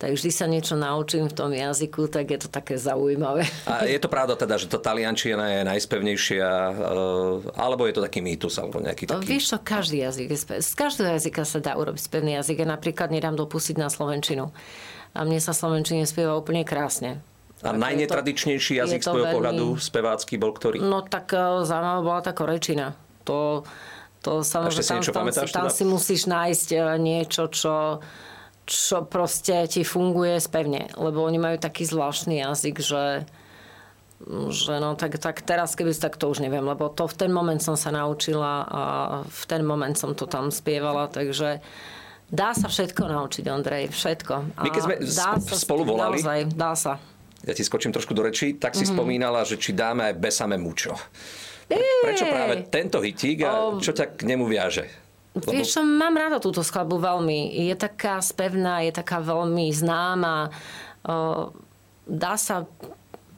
Tak 0.00 0.10
vždy 0.16 0.30
sa 0.32 0.48
niečo 0.48 0.80
naučím 0.80 1.28
v 1.28 1.36
tom 1.36 1.52
jazyku, 1.52 2.08
tak 2.08 2.32
je 2.32 2.38
to 2.40 2.48
také 2.48 2.80
zaujímavé. 2.80 3.44
A 3.68 3.84
je 3.84 4.00
to 4.00 4.08
pravda 4.08 4.32
teda, 4.32 4.56
že 4.56 4.72
to 4.72 4.80
taliančina 4.80 5.60
je 5.60 5.68
najspevnejšia, 5.68 6.48
e, 6.48 6.72
alebo 7.52 7.84
je 7.84 7.94
to 8.00 8.02
taký 8.08 8.24
mýtus, 8.24 8.56
alebo 8.56 8.80
nejaký 8.80 9.04
taký... 9.04 9.28
Vieš 9.28 9.44
čo, 9.52 9.56
každý 9.60 10.00
jazyk 10.08 10.26
je 10.32 10.38
spev... 10.40 10.58
Z 10.64 10.72
každého 10.72 11.10
jazyka 11.20 11.44
sa 11.44 11.60
dá 11.60 11.76
urobiť 11.76 12.00
spevný 12.00 12.40
jazyk. 12.40 12.64
Ja 12.64 12.68
napríklad 12.80 13.12
nedám 13.12 13.36
dopustiť 13.36 13.76
na 13.76 13.92
Slovenčinu. 13.92 14.48
A 15.12 15.20
mne 15.22 15.36
sa 15.36 15.52
Slovenčine 15.52 16.08
spieva 16.08 16.32
úplne 16.32 16.64
krásne. 16.64 17.20
A 17.64 17.72
najnetradičnejší 17.72 18.76
jazyk 18.76 19.00
z 19.00 19.06
tvojho 19.08 19.26
veľmi... 19.32 19.36
pohľadu 19.40 19.66
spevácky 19.80 20.36
bol 20.36 20.52
ktorý? 20.52 20.84
No 20.84 21.00
tak 21.00 21.32
uh, 21.32 21.64
zaujímavá 21.64 22.00
bola 22.04 22.20
tá 22.20 22.36
korečina. 22.36 22.92
To, 23.24 23.64
to 24.20 24.44
samozrejme, 24.44 25.00
tam, 25.00 25.24
tam, 25.32 25.48
tam 25.48 25.68
si 25.72 25.88
musíš 25.88 26.28
nájsť 26.28 26.68
uh, 26.76 27.00
niečo, 27.00 27.48
čo, 27.48 28.04
čo 28.68 29.08
proste 29.08 29.64
ti 29.64 29.80
funguje 29.80 30.36
spevne. 30.36 30.92
Lebo 30.92 31.24
oni 31.24 31.40
majú 31.40 31.56
taký 31.56 31.88
zvláštny 31.88 32.44
jazyk, 32.44 32.84
že 32.84 33.04
že 34.48 34.80
no 34.80 34.96
tak, 34.96 35.20
tak 35.20 35.44
teraz, 35.44 35.76
keby 35.76 35.92
tak 35.92 36.16
to 36.16 36.32
už 36.32 36.40
neviem, 36.40 36.64
lebo 36.64 36.88
to 36.88 37.04
v 37.04 37.12
ten 37.12 37.28
moment 37.28 37.60
som 37.60 37.76
sa 37.76 37.92
naučila 37.92 38.64
a 38.64 38.82
v 39.28 39.42
ten 39.44 39.60
moment 39.60 39.92
som 40.00 40.16
to 40.16 40.24
tam 40.24 40.48
spievala, 40.48 41.12
takže 41.12 41.60
dá 42.32 42.56
sa 42.56 42.72
všetko 42.72 43.04
naučiť, 43.04 43.44
Ondrej, 43.52 43.92
všetko. 43.92 44.34
My 44.64 44.68
keď 44.72 44.80
sme 44.80 44.96
dá 45.04 45.36
sa, 45.36 45.54
spolu 45.60 45.84
volali, 45.84 46.24
naozaj, 46.24 46.40
dá 46.56 46.72
sa 46.72 46.96
ja 47.44 47.52
ti 47.52 47.62
skočím 47.62 47.92
trošku 47.92 48.16
do 48.16 48.24
rečí, 48.24 48.56
tak 48.56 48.72
si 48.72 48.82
mm-hmm. 48.82 48.96
spomínala, 48.96 49.44
že 49.44 49.60
či 49.60 49.76
dáme 49.76 50.08
aj 50.10 50.14
Besame 50.16 50.56
Mučo. 50.56 50.96
Prečo 52.04 52.28
práve 52.28 52.68
tento 52.68 53.00
hitík 53.00 53.44
a 53.44 53.76
čo 53.80 53.92
ťa 53.96 54.20
k 54.20 54.28
nemu 54.28 54.44
viaže? 54.44 54.84
Lebo... 55.34 55.50
Vieš 55.50 55.76
čo, 55.76 55.82
mám 55.82 56.14
rada 56.14 56.38
túto 56.38 56.62
skladbu 56.62 57.00
veľmi. 57.00 57.58
Je 57.66 57.74
taká 57.74 58.22
spevná, 58.22 58.86
je 58.86 58.94
taká 58.94 59.18
veľmi 59.18 59.66
známa. 59.72 60.52
Dá 62.06 62.34
sa 62.38 62.70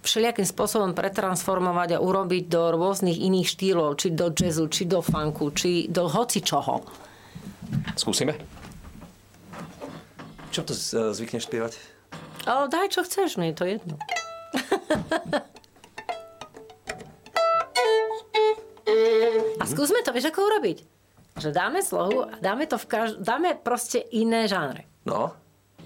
všelijakým 0.04 0.44
spôsobom 0.44 0.92
pretransformovať 0.92 1.96
a 1.96 2.02
urobiť 2.04 2.52
do 2.52 2.62
rôznych 2.76 3.16
iných 3.16 3.48
štýlov, 3.48 3.96
či 3.96 4.12
do 4.12 4.28
jazzu, 4.28 4.68
či 4.68 4.84
do 4.84 5.00
funku, 5.00 5.50
či 5.56 5.88
do 5.88 6.04
hoci 6.06 6.44
čoho. 6.44 6.84
Skúsime. 7.96 8.36
Čo 10.52 10.62
to 10.68 10.72
zvykneš 11.16 11.48
spievať? 11.48 11.95
O, 12.46 12.70
daj, 12.70 12.94
čo 12.94 13.02
chceš, 13.02 13.36
mne 13.36 13.50
je 13.52 13.56
to 13.58 13.64
jedno. 13.66 13.96
a 19.60 19.64
skúsme 19.66 20.00
to, 20.06 20.14
vieš, 20.14 20.30
ako 20.30 20.46
urobiť? 20.46 20.96
že 21.36 21.52
dáme 21.52 21.84
slohu 21.84 22.25
a 22.25 22.34
dáme 22.40 22.64
to 22.64 22.80
v 22.80 22.86
kaž... 22.88 23.08
dáme 23.20 23.56
proste 23.60 24.00
iné 24.16 24.48
žánre. 24.48 24.88
No. 25.04 25.36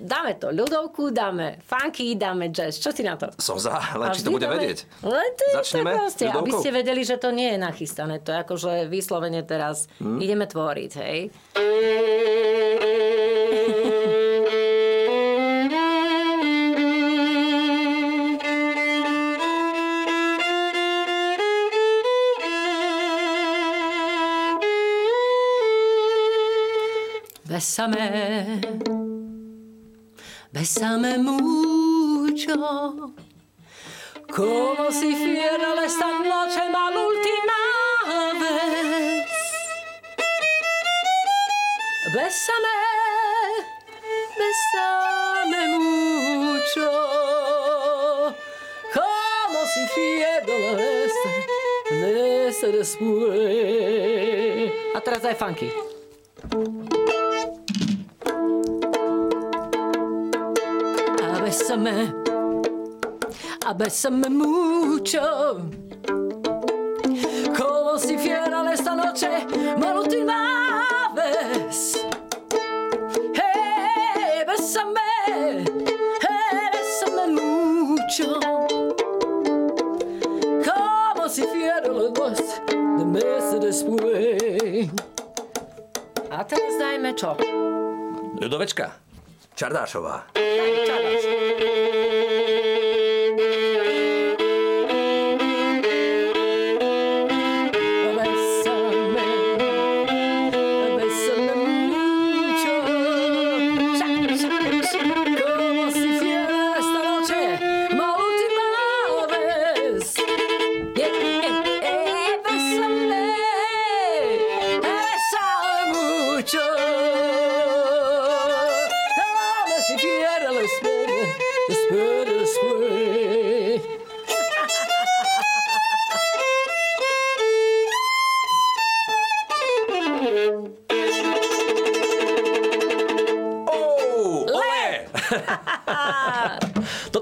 Dáme 0.01 0.41
to 0.41 0.49
ľudovku, 0.49 1.13
dáme 1.13 1.61
funky, 1.61 2.17
dáme 2.17 2.49
jazz. 2.49 2.81
Čo 2.81 2.97
ty 2.97 3.05
na 3.05 3.21
to? 3.21 3.29
Som 3.37 3.61
za, 3.61 3.77
len 4.01 4.09
či 4.17 4.25
to 4.25 4.33
bude 4.33 4.49
dáme... 4.49 4.57
vedieť. 4.57 4.89
Len 5.05 5.29
ty, 5.37 5.47
Začneme 5.53 5.93
proste, 5.93 6.25
aby 6.25 6.51
ste 6.57 6.71
vedeli, 6.73 7.05
že 7.05 7.21
to 7.21 7.29
nie 7.29 7.53
je 7.53 7.59
nachystané. 7.61 8.17
To 8.25 8.33
je 8.33 8.39
akože 8.41 8.73
vyslovene 8.89 9.45
teraz 9.45 9.93
hmm. 10.01 10.17
ideme 10.25 10.49
tvoriť, 10.49 10.93
hej. 11.05 11.19
Bésame, 27.61 28.59
bésame 30.51 31.19
mucho, 31.19 32.55
como 34.35 34.91
si 34.91 35.15
fuera 35.15 35.85
esta 35.85 36.09
noche 36.21 36.63
ma 36.73 36.91
l'ultima 36.91 37.61
vez. 38.41 39.29
Bésame, 42.15 42.79
bésame 44.41 45.63
mucho, 45.77 46.89
como 48.95 49.59
si 49.73 49.83
fuera 49.93 50.57
esta, 51.05 51.31
esta 52.07 52.69
después. 52.69 53.93
Atrás 54.95 55.21
de 55.21 55.35
funky. 55.35 55.90
Bésame, 61.81 62.13
a 63.67 63.73
bésame 63.75 64.29
mucho. 64.29 65.61
Como 67.57 67.99
si 67.99 68.17
fuera 68.19 68.73
esta 68.73 68.95
noche 68.95 69.29
la 69.79 69.95
última 69.95 70.85
vez. 71.15 72.07
Hey, 73.35 74.45
bésame, 74.47 75.01
hey, 76.21 76.69
bésame 76.73 77.27
mucho. 77.29 78.41
Como 80.65 81.29
si 81.29 81.43
fuera 81.43 81.89
los 81.89 82.13
dos 82.13 82.39
de 82.69 83.05
meses 83.05 83.61
después. 83.61 84.91
A 86.31 86.45
teraz 86.45 86.79
dajme 86.79 87.15
čo? 87.15 87.37
Ľudovečka. 88.41 88.97
Čardášová. 89.57 90.40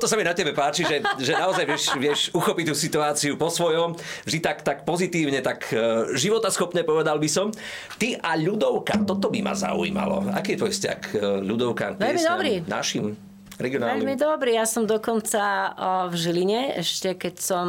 Sa 0.09 0.17
mi 0.17 0.25
na 0.25 0.33
tebe 0.33 0.57
páči, 0.57 0.89
že, 0.89 1.05
že 1.21 1.37
naozaj 1.37 1.65
vieš, 1.69 1.85
vieš 2.01 2.21
uchopiť 2.33 2.65
tú 2.73 2.75
situáciu 2.75 3.37
po 3.37 3.53
svojom, 3.53 3.93
vždy 4.25 4.39
tak, 4.41 4.65
tak 4.65 4.89
pozitívne, 4.89 5.45
tak 5.45 5.69
uh, 5.71 6.09
životaschopne 6.17 6.83
povedal 6.83 7.21
by 7.21 7.29
som. 7.29 7.53
Ty 8.01 8.19
a 8.25 8.35
ľudovka, 8.41 9.05
toto 9.05 9.29
by 9.29 9.45
ma 9.45 9.53
zaujímalo. 9.53 10.33
Aký 10.33 10.57
je 10.57 10.65
tvoj 10.65 10.73
vzťah 10.73 10.99
k 10.99 11.07
uh, 11.21 11.39
ľudovkám? 11.45 12.01
Veľmi 12.01 12.25
dobrý. 12.25 12.53
Našim 12.65 13.13
regionálnym? 13.61 14.01
Veľmi 14.01 14.17
dobrý. 14.17 14.57
Ja 14.57 14.65
som 14.65 14.89
dokonca 14.89 15.77
v 16.09 16.15
Žiline, 16.17 16.81
ešte 16.81 17.13
keď 17.13 17.35
som 17.37 17.67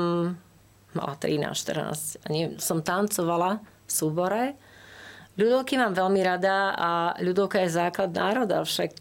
mala 0.95 1.13
13, 1.19 1.53
14, 1.53 2.31
nie, 2.33 2.55
som 2.57 2.81
tancovala 2.81 3.61
v 3.61 3.91
súbore. 3.91 4.43
Ľudovky 5.39 5.79
mám 5.79 5.95
veľmi 5.95 6.19
rada 6.19 6.75
a 6.75 6.89
ľudovka 7.23 7.63
je 7.63 7.71
základ 7.71 8.11
národa. 8.11 8.59
Však 8.65 8.91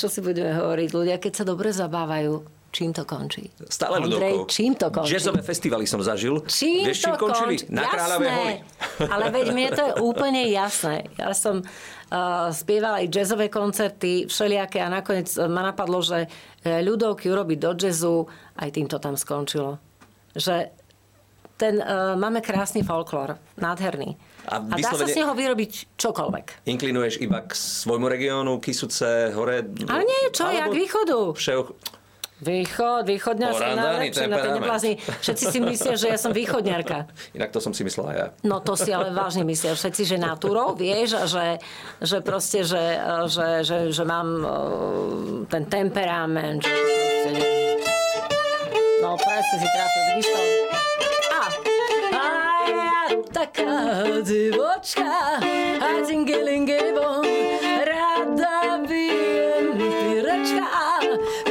čo 0.00 0.06
si 0.08 0.24
budeme 0.24 0.56
hovoriť, 0.56 0.88
ľudia, 0.96 1.16
keď 1.20 1.32
sa 1.36 1.44
dobre 1.44 1.76
zabávajú, 1.76 2.57
Čím 2.68 2.92
to 2.92 3.08
končí? 3.08 3.48
Stále 3.72 3.96
Andrej, 3.96 4.44
ľudovkou. 4.44 4.52
čím 4.52 4.76
to 4.76 4.92
končí? 4.92 5.16
Jazzové 5.16 5.40
festivaly 5.40 5.88
som 5.88 6.04
zažil. 6.04 6.44
Čím 6.44 6.84
Vieš, 6.84 7.00
čím 7.00 7.12
to 7.16 7.20
končili? 7.24 7.54
Na 7.72 7.88
Kráľové 7.88 8.28
hory. 8.28 8.54
Ale 9.14 9.24
veď 9.32 9.46
mne 9.56 9.68
to 9.72 9.82
je 9.88 9.92
úplne 10.04 10.42
jasné. 10.52 11.08
Ja 11.16 11.32
som 11.32 11.64
uh, 11.64 12.52
spievala 12.52 13.00
aj 13.00 13.08
jazzové 13.08 13.48
koncerty, 13.48 14.28
všelijaké 14.28 14.84
a 14.84 14.92
nakoniec 14.92 15.32
ma 15.48 15.64
napadlo, 15.64 16.04
že 16.04 16.28
e, 16.60 16.84
ľudovky 16.84 17.32
urobiť 17.32 17.58
do 17.58 17.72
jazzu, 17.72 18.28
aj 18.60 18.68
tým 18.68 18.84
to 18.84 19.00
tam 19.00 19.16
skončilo. 19.16 19.80
Že 20.36 20.68
ten, 21.56 21.80
uh, 21.80 22.20
máme 22.20 22.44
krásny 22.44 22.84
folklór, 22.84 23.40
nádherný. 23.56 24.14
A, 24.48 24.60
a 24.60 24.76
dá 24.76 24.92
sa 24.92 25.08
z 25.08 25.24
neho 25.24 25.32
vyrobiť 25.32 25.96
čokoľvek. 26.00 26.68
Inklinuješ 26.68 27.20
iba 27.20 27.44
k 27.44 27.52
svojmu 27.52 28.08
regiónu, 28.08 28.60
Kisuce, 28.60 29.32
hore? 29.36 29.64
Ale 29.88 30.02
nie, 30.04 30.20
čo, 30.32 30.48
ja 30.52 30.68
k 30.68 30.76
východu. 30.76 31.32
Všeo... 31.32 31.96
Východ, 32.38 33.02
východňar 33.02 33.50
sú 33.50 33.66
najlepšie 33.74 34.30
na 34.30 34.38
neblázni. 34.38 34.94
Všetci 35.02 35.44
si 35.50 35.58
myslia, 35.58 35.98
že 35.98 36.06
ja 36.14 36.18
som 36.18 36.30
východňarka. 36.30 37.10
Inak 37.38 37.50
to 37.50 37.58
som 37.58 37.74
si 37.74 37.82
myslela 37.82 38.10
ja. 38.14 38.26
No 38.46 38.62
to 38.62 38.78
si 38.78 38.94
ale 38.94 39.10
vážne 39.10 39.42
myslia 39.42 39.74
všetci, 39.74 40.02
že 40.06 40.16
natúrou, 40.22 40.78
vieš, 40.78 41.18
že, 41.26 41.58
že 41.98 42.22
proste, 42.22 42.62
že, 42.62 42.78
že, 43.26 43.66
že, 43.66 43.78
že 43.90 44.02
mám 44.06 44.28
uh, 44.38 44.50
ten 45.50 45.66
temperament. 45.66 46.62
Že 46.62 47.42
no 49.02 49.18
presne 49.18 49.56
si 49.58 49.68
trafil, 49.74 50.02
vidíš 50.14 50.28
to? 50.30 50.40
A, 51.34 51.42
a 52.14 52.26
ja 52.70 52.98
taká 53.34 53.74
divočka, 54.22 55.42
a 55.82 55.88
tingilingebom, 56.06 57.26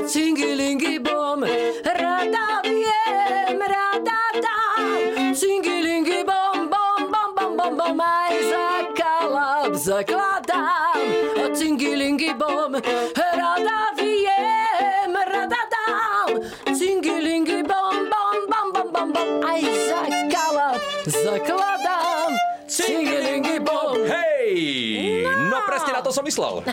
Cingilingi 0.08 1.04
bom, 1.04 1.44
rada 1.84 2.62
viem, 2.64 3.60
rada 3.60 4.22
dám. 4.40 5.34
Cingilingi 5.36 6.24
bom, 6.24 6.72
bom, 6.72 7.12
bom, 7.12 7.30
bom, 7.36 7.52
bom, 7.58 7.74
bom, 7.76 8.00
aj 8.00 8.36
za 8.48 8.68
kalab 8.96 9.72
zakladám. 9.76 11.04
Cingilingi 11.52 12.32
bom, 12.40 12.80
to 26.08 26.16
som 26.16 26.24
myslel. 26.24 26.64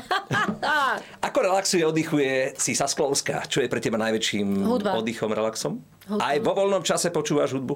Ako 1.26 1.38
relaxuje, 1.42 1.82
oddychuje 1.82 2.54
si 2.54 2.78
Sasklovská? 2.78 3.50
Čo 3.50 3.60
je 3.60 3.68
pre 3.68 3.82
teba 3.82 3.98
najväčším 3.98 4.62
Hudba. 4.62 4.94
oddychom, 4.94 5.34
relaxom? 5.34 5.82
Hudba. 6.06 6.22
Aj 6.22 6.36
vo 6.38 6.54
voľnom 6.54 6.86
čase 6.86 7.10
počúvaš 7.10 7.58
hudbu? 7.58 7.74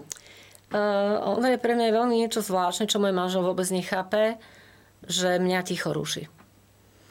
Uh, 0.68 1.38
ono 1.40 1.48
je 1.50 1.58
pre 1.58 1.74
mňa 1.74 1.90
veľmi 1.90 2.14
niečo 2.22 2.44
zvláštne, 2.44 2.86
čo 2.86 3.02
môj 3.02 3.10
manžel 3.10 3.42
vôbec 3.42 3.66
nechápe. 3.74 4.38
že 5.06 5.38
mňa 5.38 5.62
ticho 5.62 5.94
ruší. 5.94 6.26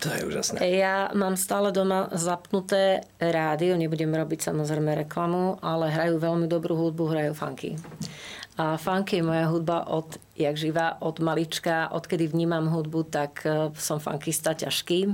To 0.04 0.14
je 0.14 0.30
úžasné. 0.30 0.62
Ja 0.78 1.10
mám 1.18 1.34
stále 1.40 1.74
doma 1.74 2.06
zapnuté 2.14 3.02
rádio, 3.18 3.74
nebudem 3.74 4.14
robiť 4.14 4.54
samozrejme 4.54 4.94
reklamu, 5.08 5.58
ale 5.64 5.90
hrajú 5.90 6.22
veľmi 6.22 6.46
dobrú 6.46 6.78
hudbu, 6.78 7.04
hrajú 7.10 7.34
funky. 7.34 7.74
A 8.58 8.74
funky 8.82 9.22
je 9.22 9.24
moja 9.24 9.46
hudba 9.54 9.86
od, 9.86 10.18
jak 10.34 10.58
živá, 10.58 10.98
od 10.98 11.22
malička, 11.22 11.94
odkedy 11.94 12.26
vnímam 12.26 12.74
hudbu, 12.74 13.06
tak 13.06 13.46
e, 13.46 13.70
som 13.78 14.02
funkista 14.02 14.58
ťažký. 14.58 15.14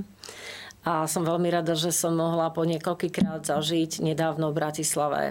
A 0.87 1.07
som 1.07 1.27
veľmi 1.27 1.51
rada, 1.51 1.75
že 1.75 1.91
som 1.91 2.15
mohla 2.15 2.51
po 2.55 2.63
niekoľkýkrát 2.63 3.43
zažiť 3.43 3.99
nedávno 3.99 4.51
v 4.51 4.57
Bratislave 4.63 5.21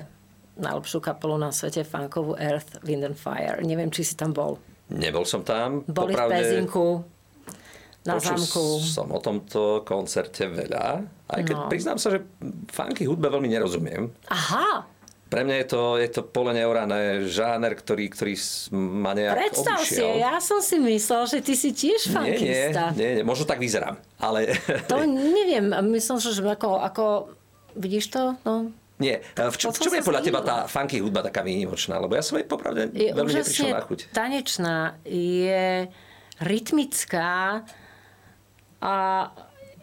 najlepšiu 0.61 1.01
kapelu 1.01 1.41
na 1.41 1.49
svete, 1.49 1.85
funkovú 1.85 2.37
Earth, 2.37 2.85
Wind 2.85 3.05
and 3.09 3.17
Fire. 3.17 3.65
Neviem, 3.65 3.89
či 3.89 4.05
si 4.05 4.15
tam 4.17 4.37
bol. 4.37 4.61
Nebol 4.93 5.25
som 5.25 5.41
tam. 5.41 5.81
Boli 5.89 6.13
Popravde... 6.13 6.37
v 6.37 6.41
Pezinku 6.41 6.87
na 8.03 8.19
Počul 8.19 8.35
zamku. 8.35 8.65
som 8.83 9.07
o 9.15 9.21
tomto 9.23 9.87
koncerte 9.87 10.51
veľa, 10.51 11.07
aj 11.31 11.41
keď 11.47 11.57
no. 11.57 11.71
priznám 11.71 11.99
sa, 12.03 12.11
že 12.11 12.27
funky 12.75 13.07
hudbe 13.07 13.31
veľmi 13.31 13.47
nerozumiem. 13.47 14.11
Aha. 14.27 14.83
Pre 15.33 15.49
mňa 15.49 15.57
je 15.65 15.67
to, 15.73 15.83
je 15.97 16.09
to 16.13 16.21
pole 16.29 16.53
neorané 16.53 17.25
žáner, 17.25 17.73
ktorý, 17.73 18.13
ktorý 18.13 18.37
ma 18.77 19.17
nejak 19.17 19.33
Predstav 19.33 19.81
obišiel. 19.81 20.13
si, 20.13 20.21
ja 20.21 20.37
som 20.45 20.61
si 20.61 20.77
myslel, 20.77 21.23
že 21.25 21.39
ty 21.41 21.57
si 21.57 21.73
tiež 21.73 22.13
funkista. 22.13 22.93
Nie, 22.93 23.01
nie, 23.01 23.11
nie, 23.17 23.25
možno 23.25 23.49
tak 23.49 23.57
vyzerám, 23.57 23.97
ale... 24.21 24.53
To 24.93 25.01
neviem, 25.09 25.73
myslím, 25.97 26.21
že 26.21 26.37
ako, 26.37 26.85
ako 26.85 27.05
vidíš 27.81 28.13
to, 28.13 28.37
no, 28.45 28.69
nie. 29.03 29.19
V, 29.35 29.57
čo, 29.59 29.75
v 29.75 29.79
čom 29.83 29.95
je 29.99 30.07
podľa 30.07 30.23
teba 30.23 30.41
tá 30.47 30.57
funky 30.71 31.03
hudba 31.03 31.27
taká 31.27 31.43
výnimočná? 31.43 31.99
Lebo 31.99 32.15
ja 32.15 32.23
som 32.23 32.39
jej 32.39 32.47
popravde 32.47 32.87
je 32.95 33.11
veľmi 33.11 33.35
neprišiel 33.35 33.75
na 33.75 33.83
chuť. 33.83 34.15
tanečná, 34.15 34.95
je 35.03 35.91
rytmická 36.39 37.67
a 38.79 38.97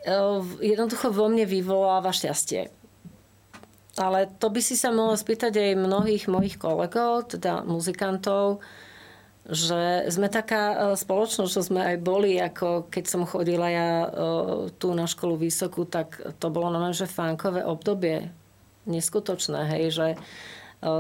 e, 0.08 0.16
jednoducho 0.64 1.12
vo 1.12 1.28
mne 1.28 1.44
vyvoláva 1.44 2.16
šťastie. 2.16 2.79
Ale 4.00 4.32
to 4.40 4.48
by 4.48 4.64
si 4.64 4.80
sa 4.80 4.96
mohla 4.96 5.20
spýtať 5.20 5.52
aj 5.60 5.84
mnohých 5.84 6.26
mojich 6.32 6.56
kolegov, 6.56 7.36
teda 7.36 7.68
muzikantov, 7.68 8.64
že 9.50 10.08
sme 10.14 10.30
taká 10.30 10.64
e, 10.72 10.78
spoločnosť, 10.96 11.52
že 11.52 11.68
sme 11.68 11.82
aj 11.84 11.98
boli, 12.00 12.38
ako 12.38 12.88
keď 12.88 13.04
som 13.10 13.26
chodila 13.26 13.68
ja 13.68 13.90
e, 14.06 14.10
tu 14.78 14.94
na 14.94 15.10
školu 15.10 15.42
vysokú, 15.42 15.90
tak 15.90 16.22
to 16.38 16.48
bolo 16.54 16.70
na 16.70 16.94
že 16.94 17.10
fánkové 17.10 17.66
obdobie. 17.66 18.30
Neskutočné, 18.86 19.68
hej, 19.74 19.84
že 19.90 20.08
e, 20.14 20.18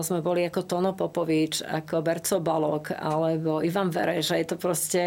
sme 0.02 0.26
boli 0.26 0.44
ako 0.50 0.66
Tono 0.66 0.92
Popovič, 0.98 1.62
ako 1.62 2.02
Berco 2.02 2.42
Balok, 2.42 2.98
alebo 2.98 3.62
Ivan 3.62 3.94
Vereš, 3.94 4.34
že 4.34 4.36
je 4.42 4.48
to 4.50 4.56
proste... 4.58 5.04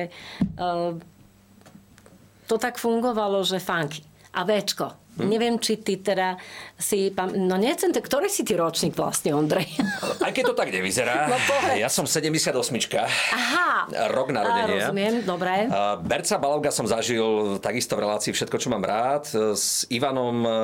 To 2.50 2.60
tak 2.60 2.76
fungovalo, 2.76 3.40
že 3.48 3.62
funky. 3.62 4.04
A 4.36 4.44
Včko. 4.44 5.01
Hm? 5.12 5.28
Neviem, 5.28 5.54
či 5.60 5.76
ty 5.84 6.00
teda 6.00 6.40
si... 6.80 7.12
No 7.36 7.60
necem, 7.60 7.92
ktorý 7.92 8.32
si 8.32 8.48
ty 8.48 8.56
ročník 8.56 8.96
vlastne, 8.96 9.36
Ondrej? 9.36 9.68
Aj 10.24 10.32
keď 10.32 10.52
to 10.52 10.54
tak 10.56 10.72
nevyzerá. 10.72 11.28
No 11.28 11.36
ja 11.76 11.92
som 11.92 12.08
78 12.08 12.48
Aha. 13.36 13.68
Rok 14.08 14.32
narodenia. 14.32 14.88
A, 14.88 14.88
rozumiem, 14.88 15.20
dobre. 15.20 15.68
Berca 16.00 16.34
Balovga 16.40 16.72
som 16.72 16.88
zažil 16.88 17.60
takisto 17.60 17.92
v 18.00 18.08
relácii 18.08 18.32
Všetko, 18.32 18.56
čo 18.56 18.72
mám 18.72 18.80
rád. 18.80 19.28
S 19.52 19.84
Ivanom 19.92 20.36
e, 20.42 20.56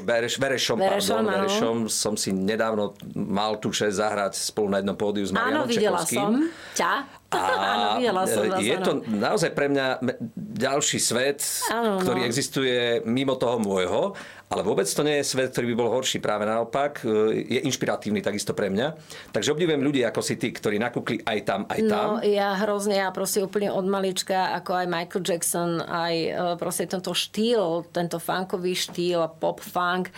Bereš, 0.00 0.40
Berešom, 0.40 0.80
Berešom, 0.80 1.20
pardon, 1.20 1.24
Berešom 1.28 1.76
som 1.92 2.16
si 2.16 2.32
nedávno 2.32 2.96
mal 3.12 3.60
tu 3.60 3.68
čest 3.76 4.00
zahrať 4.00 4.40
spolu 4.40 4.72
na 4.72 4.78
jednom 4.80 4.96
pódiu 4.96 5.28
s 5.28 5.36
Marianom 5.36 5.68
Áno, 5.68 5.68
videla 5.68 6.00
som 6.00 6.48
ťa. 6.72 7.19
A 7.30 7.38
áno, 7.74 7.88
videla 8.02 8.26
som 8.26 8.42
vás, 8.50 8.58
je 8.58 8.76
to 8.82 8.92
naozaj 9.06 9.50
pre 9.54 9.70
mňa 9.70 10.02
ďalší 10.34 10.98
svet, 10.98 11.40
áno, 11.70 12.02
ktorý 12.02 12.26
no. 12.26 12.26
existuje 12.26 13.06
mimo 13.06 13.38
toho 13.38 13.62
môjho, 13.62 14.18
ale 14.50 14.66
vôbec 14.66 14.90
to 14.90 15.06
nie 15.06 15.22
je 15.22 15.30
svet, 15.30 15.54
ktorý 15.54 15.70
by 15.72 15.76
bol 15.78 15.94
horší. 15.94 16.18
Práve 16.18 16.42
naopak, 16.42 17.06
e, 17.06 17.46
je 17.46 17.60
inšpiratívny 17.70 18.18
takisto 18.18 18.50
pre 18.50 18.66
mňa. 18.66 18.98
Takže 19.30 19.54
obdivujem 19.54 19.78
ľudí 19.78 20.02
ako 20.02 20.20
si 20.26 20.34
ty, 20.34 20.50
ktorí 20.50 20.82
nakúkli 20.82 21.22
aj 21.22 21.38
tam, 21.46 21.60
aj 21.70 21.80
tam. 21.86 22.06
No, 22.18 22.26
ja 22.26 22.58
hrozne, 22.58 22.98
ja 22.98 23.14
proste 23.14 23.46
úplne 23.46 23.70
od 23.70 23.86
malička, 23.86 24.50
ako 24.58 24.82
aj 24.82 24.86
Michael 24.90 25.22
Jackson, 25.22 25.70
aj 25.78 26.14
e, 26.18 26.30
proste 26.58 26.90
tento 26.90 27.14
štýl, 27.14 27.86
tento 27.94 28.18
funkový 28.18 28.74
štýl, 28.74 29.22
pop 29.38 29.62
funk, 29.62 30.10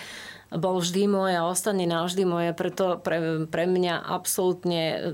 bol 0.52 0.80
vždy 0.80 1.08
moje 1.08 1.34
a 1.36 1.48
ostane 1.48 1.84
navždy 1.84 2.24
moje, 2.24 2.50
preto 2.52 3.00
pre, 3.00 3.48
pre 3.48 3.64
mňa 3.64 4.00
absolútne 4.04 5.12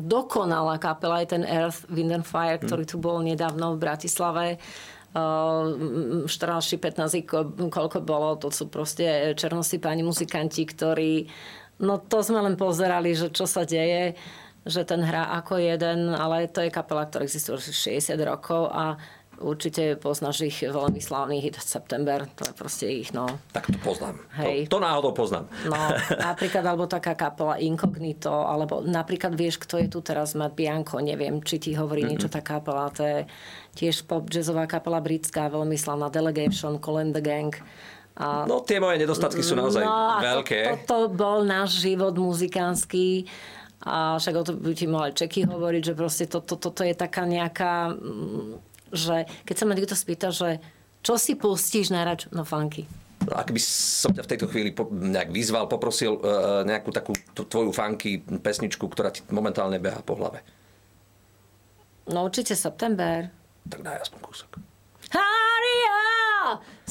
dokonalá 0.00 0.80
kapela 0.80 1.20
je 1.20 1.36
ten 1.36 1.44
Earth, 1.44 1.84
Wind 1.92 2.12
and 2.12 2.26
Fire, 2.26 2.56
hm. 2.56 2.64
ktorý 2.64 2.84
tu 2.88 2.96
bol 2.96 3.20
nedávno 3.20 3.76
v 3.76 3.82
Bratislave. 3.82 4.46
14 5.10 6.30
či 6.62 6.78
15, 6.78 7.26
koľko 7.66 7.98
bolo, 7.98 8.38
to 8.38 8.46
sú 8.54 8.70
proste 8.70 9.34
černosti 9.34 9.82
páni 9.82 10.06
muzikanti, 10.06 10.62
ktorí, 10.62 11.26
no 11.82 11.98
to 11.98 12.22
sme 12.22 12.38
len 12.38 12.54
pozerali, 12.54 13.18
že 13.18 13.34
čo 13.34 13.42
sa 13.42 13.66
deje, 13.66 14.14
že 14.62 14.86
ten 14.86 15.02
hrá 15.02 15.34
ako 15.42 15.58
jeden, 15.58 16.14
ale 16.14 16.46
to 16.46 16.62
je 16.62 16.70
kapela, 16.70 17.10
ktorá 17.10 17.26
existuje 17.26 17.58
už 17.58 17.74
60 17.74 18.14
rokov 18.22 18.70
a 18.70 19.02
Určite 19.40 19.96
poznáš 19.96 20.44
ich 20.44 20.60
veľmi 20.60 21.00
slávny 21.00 21.40
hit 21.40 21.56
September, 21.56 22.28
to 22.36 22.44
je 22.44 22.52
proste 22.52 22.86
ich, 22.92 23.16
no. 23.16 23.24
Tak 23.56 23.72
to 23.72 23.80
poznám. 23.80 24.20
Hej. 24.36 24.68
To, 24.68 24.76
to 24.76 24.84
náhodou 24.84 25.16
poznám. 25.16 25.48
No, 25.64 25.80
napríklad, 26.20 26.60
alebo 26.60 26.84
taká 26.84 27.16
kapela 27.16 27.56
Incognito, 27.56 28.28
alebo 28.30 28.84
napríklad 28.84 29.32
vieš, 29.32 29.56
kto 29.64 29.80
je 29.80 29.88
tu 29.88 30.04
teraz, 30.04 30.36
Matt 30.36 30.52
Bianco, 30.52 31.00
neviem, 31.00 31.40
či 31.40 31.56
ti 31.56 31.72
hovorí 31.72 32.04
mm-hmm. 32.04 32.20
niečo 32.20 32.28
tá 32.28 32.44
kapela, 32.44 32.92
to 32.92 33.00
je 33.00 33.18
tiež 33.80 34.04
pop 34.04 34.28
jazzová 34.28 34.68
kapela 34.68 35.00
britská, 35.00 35.48
veľmi 35.48 35.80
slavná 35.80 36.12
Delegation, 36.12 36.76
Colin 36.76 37.16
the 37.16 37.24
Gang. 37.24 37.56
A, 38.20 38.44
no 38.44 38.60
tie 38.60 38.76
moje 38.76 39.00
nedostatky 39.00 39.40
sú 39.40 39.56
naozaj 39.56 39.80
no, 39.80 40.20
veľké. 40.20 40.58
To, 40.68 40.76
to, 40.76 40.84
to 40.84 40.98
bol 41.16 41.40
náš 41.40 41.80
život 41.80 42.12
muzikánsky 42.12 43.24
a 43.80 44.20
však 44.20 44.34
o 44.36 44.42
to 44.44 44.52
by 44.60 44.76
ti 44.76 44.84
mohli 44.84 45.16
Čeky 45.16 45.48
hovoriť, 45.48 45.82
že 45.88 45.94
proste 45.96 46.24
toto 46.28 46.60
to, 46.60 46.68
to, 46.68 46.76
to 46.76 46.82
je 46.84 46.92
taká 46.92 47.24
nejaká 47.24 47.96
že 48.90 49.26
keď 49.46 49.54
sa 49.56 49.64
ma 49.66 49.74
niekto 49.74 49.96
spýta, 49.96 50.28
že 50.34 50.58
čo 51.00 51.16
si 51.16 51.32
pustíš 51.32 51.88
najradšej? 51.94 52.30
No 52.36 52.44
funky. 52.44 52.84
Ak 53.30 53.52
by 53.52 53.60
som 53.60 54.16
ťa 54.16 54.24
v 54.24 54.30
tejto 54.32 54.46
chvíli 54.48 54.70
nejak 54.90 55.28
vyzval, 55.28 55.68
poprosil 55.68 56.16
uh, 56.18 56.64
nejakú 56.64 56.88
takú 56.92 57.12
tvoju 57.36 57.72
funky 57.72 58.20
pesničku, 58.20 58.88
ktorá 58.88 59.12
ti 59.12 59.20
momentálne 59.28 59.76
beha 59.76 60.00
po 60.00 60.16
hlave. 60.16 60.40
No 62.08 62.26
určite 62.26 62.56
September. 62.56 63.28
Tak 63.68 63.80
daj 63.84 64.08
aspoň 64.08 64.20
kúsok. 64.24 64.50
Haria, 65.12 66.00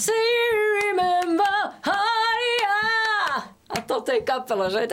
you 0.05 0.53
remember, 0.85 1.57
Haria. 1.81 2.77
A 3.73 3.77
toto 3.83 4.13
je 4.13 4.21
kapela, 4.21 4.69
že 4.69 4.85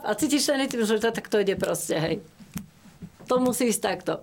a 0.00 0.14
cítiš 0.18 0.50
ten 0.50 0.58
rytm, 0.58 0.82
že 0.82 0.98
to 0.98 1.14
takto 1.14 1.38
ide 1.38 1.54
proste, 1.54 1.94
hej 1.94 2.16
to 3.30 3.38
musí 3.38 3.70
ísť 3.70 3.82
takto. 3.86 4.14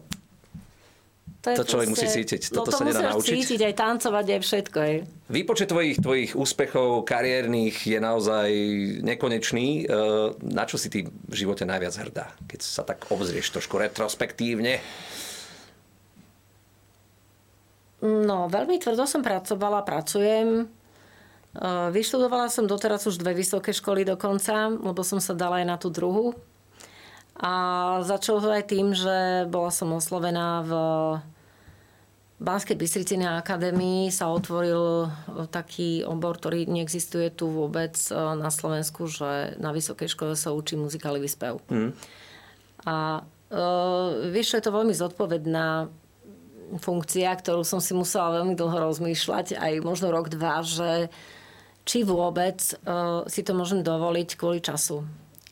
To, 1.56 1.64
to 1.64 1.70
človek 1.70 1.88
musí 1.96 2.08
cítiť. 2.12 2.52
Toto 2.52 2.68
no, 2.68 2.76
to 2.76 2.80
sa 2.82 2.84
nedá 2.84 3.02
naučiť. 3.16 3.40
cítiť, 3.40 3.60
aj 3.72 3.74
tancovať, 3.80 4.26
aj 4.36 4.42
všetko. 4.44 4.78
Aj. 4.84 4.96
Výpočet 5.32 5.72
tvojich, 5.72 5.96
tvojich 6.04 6.32
úspechov 6.36 7.08
kariérnych 7.08 7.88
je 7.88 8.00
naozaj 8.04 8.50
nekonečný. 9.00 9.88
E, 9.88 9.96
na 10.44 10.68
čo 10.68 10.76
si 10.76 10.92
ty 10.92 11.08
v 11.08 11.36
živote 11.38 11.64
najviac 11.64 11.96
hrdá? 11.96 12.36
Keď 12.52 12.60
sa 12.60 12.84
tak 12.84 13.08
obzrieš 13.08 13.48
trošku 13.56 13.80
retrospektívne. 13.80 14.84
No, 18.04 18.52
veľmi 18.52 18.76
tvrdo 18.84 19.08
som 19.08 19.24
pracovala, 19.24 19.88
pracujem. 19.88 20.48
E, 20.60 21.66
vyštudovala 21.96 22.52
som 22.52 22.68
doteraz 22.68 23.08
už 23.08 23.24
dve 23.24 23.32
vysoké 23.32 23.72
školy 23.72 24.04
dokonca, 24.04 24.68
lebo 24.68 25.00
som 25.00 25.24
sa 25.24 25.32
dala 25.32 25.64
aj 25.64 25.66
na 25.70 25.78
tú 25.80 25.88
druhú 25.88 26.36
a 27.38 27.54
začalo 28.02 28.42
to 28.42 28.50
aj 28.50 28.66
tým, 28.66 28.98
že 28.98 29.46
bola 29.46 29.70
som 29.70 29.94
oslovená 29.94 30.66
v 30.66 30.72
Banskej 32.38 32.78
Bystrici 32.78 33.18
na 33.18 33.42
akadémii 33.42 34.14
sa 34.14 34.30
otvoril 34.30 35.10
taký 35.50 36.06
obor, 36.06 36.38
ktorý 36.38 36.70
neexistuje 36.70 37.34
tu 37.34 37.50
vôbec 37.50 37.98
e, 37.98 38.14
na 38.14 38.54
Slovensku, 38.54 39.10
že 39.10 39.58
na 39.58 39.74
vysokej 39.74 40.14
škole 40.14 40.38
sa 40.38 40.54
učí 40.54 40.78
muzikálový 40.78 41.26
spev. 41.26 41.58
Mm. 41.66 41.98
A 42.86 43.26
e, 43.50 43.62
vieš, 44.30 44.54
je 44.54 44.62
to 44.62 44.70
veľmi 44.70 44.94
zodpovedná 44.94 45.90
funkcia, 46.78 47.34
ktorú 47.42 47.66
som 47.66 47.82
si 47.82 47.98
musela 47.98 48.38
veľmi 48.38 48.54
dlho 48.54 48.86
rozmýšľať, 48.86 49.58
aj 49.58 49.74
možno 49.82 50.14
rok, 50.14 50.30
dva, 50.30 50.62
že 50.62 51.10
či 51.90 52.06
vôbec 52.06 52.62
e, 52.62 52.74
si 53.26 53.42
to 53.42 53.58
môžem 53.58 53.82
dovoliť 53.82 54.30
kvôli 54.38 54.62
času 54.62 55.02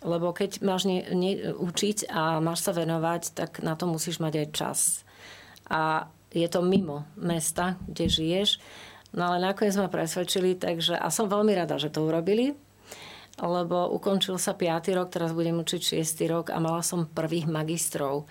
lebo 0.05 0.29
keď 0.29 0.61
máš 0.61 0.85
ne, 0.85 1.01
ne, 1.11 1.51
učiť 1.57 2.07
a 2.13 2.37
máš 2.37 2.61
sa 2.61 2.71
venovať, 2.77 3.33
tak 3.33 3.65
na 3.65 3.73
to 3.73 3.89
musíš 3.89 4.21
mať 4.21 4.45
aj 4.45 4.47
čas. 4.53 4.79
A 5.65 6.05
je 6.29 6.45
to 6.45 6.61
mimo 6.61 7.09
mesta, 7.17 7.81
kde 7.89 8.05
žiješ. 8.05 8.61
No 9.15 9.33
ale 9.33 9.41
nakoniec 9.41 9.73
ma 9.79 9.89
presvedčili, 9.89 10.53
takže, 10.59 10.93
a 10.93 11.07
som 11.09 11.31
veľmi 11.31 11.55
rada, 11.55 11.79
že 11.79 11.89
to 11.89 12.03
urobili, 12.05 12.53
lebo 13.39 13.91
ukončil 13.95 14.35
sa 14.35 14.53
5. 14.53 14.95
rok, 14.95 15.07
teraz 15.09 15.31
budem 15.31 15.57
učiť 15.59 15.99
6. 15.99 16.31
rok 16.31 16.45
a 16.51 16.59
mala 16.59 16.83
som 16.83 17.07
prvých 17.07 17.47
magistrov. 17.47 18.27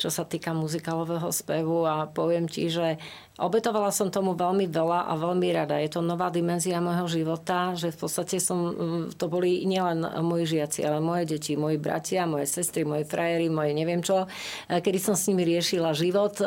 Čo 0.00 0.08
sa 0.10 0.26
týka 0.26 0.56
muzikálového 0.56 1.30
spevu 1.30 1.84
a 1.86 2.10
poviem 2.10 2.48
ti, 2.50 2.66
že 2.66 2.98
obetovala 3.38 3.94
som 3.94 4.12
tomu 4.12 4.34
veľmi 4.34 4.68
veľa 4.68 5.08
a 5.08 5.12
veľmi 5.16 5.48
rada. 5.54 5.80
Je 5.80 5.92
to 5.92 6.04
nová 6.04 6.28
dimenzia 6.28 6.82
môjho 6.82 7.08
života, 7.08 7.72
že 7.78 7.94
v 7.94 7.98
podstate 8.02 8.36
som, 8.42 8.72
mm, 8.72 9.04
to 9.16 9.30
boli 9.30 9.62
nielen 9.64 10.04
moji 10.20 10.58
žiaci, 10.58 10.84
ale 10.84 10.98
moje 10.98 11.36
deti, 11.36 11.56
moji 11.56 11.78
bratia, 11.78 12.28
moje 12.28 12.50
sestry, 12.50 12.84
moje 12.84 13.08
frajery, 13.08 13.48
moje 13.48 13.72
neviem 13.72 14.02
čo, 14.04 14.26
e, 14.68 14.80
kedy 14.80 14.98
som 14.98 15.14
s 15.14 15.28
nimi 15.30 15.46
riešila 15.46 15.96
život, 15.96 16.40
e, 16.40 16.46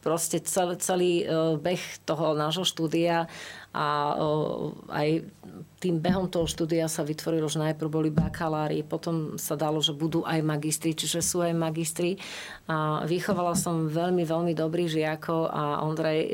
proste 0.00 0.40
celý, 0.42 0.74
celý 0.78 1.12
beh 1.58 2.06
toho 2.08 2.34
nášho 2.34 2.64
štúdia 2.64 3.28
a 3.72 4.16
aj 4.92 5.08
tým 5.82 5.98
behom 5.98 6.28
toho 6.30 6.46
štúdia 6.46 6.86
sa 6.86 7.02
vytvorilo, 7.02 7.48
že 7.50 7.58
najprv 7.58 7.90
boli 7.90 8.10
bakalári, 8.12 8.86
potom 8.86 9.40
sa 9.40 9.58
dalo, 9.58 9.82
že 9.82 9.96
budú 9.96 10.22
aj 10.22 10.44
magistri, 10.44 10.94
čiže 10.94 11.24
sú 11.24 11.42
aj 11.42 11.56
magistri. 11.56 12.20
A 12.70 13.02
vychovala 13.08 13.58
som 13.58 13.90
veľmi, 13.90 14.22
veľmi 14.22 14.52
dobrých 14.54 15.02
žiakov 15.02 15.50
a 15.50 15.82
Ondrej, 15.82 16.20
e, 16.22 16.30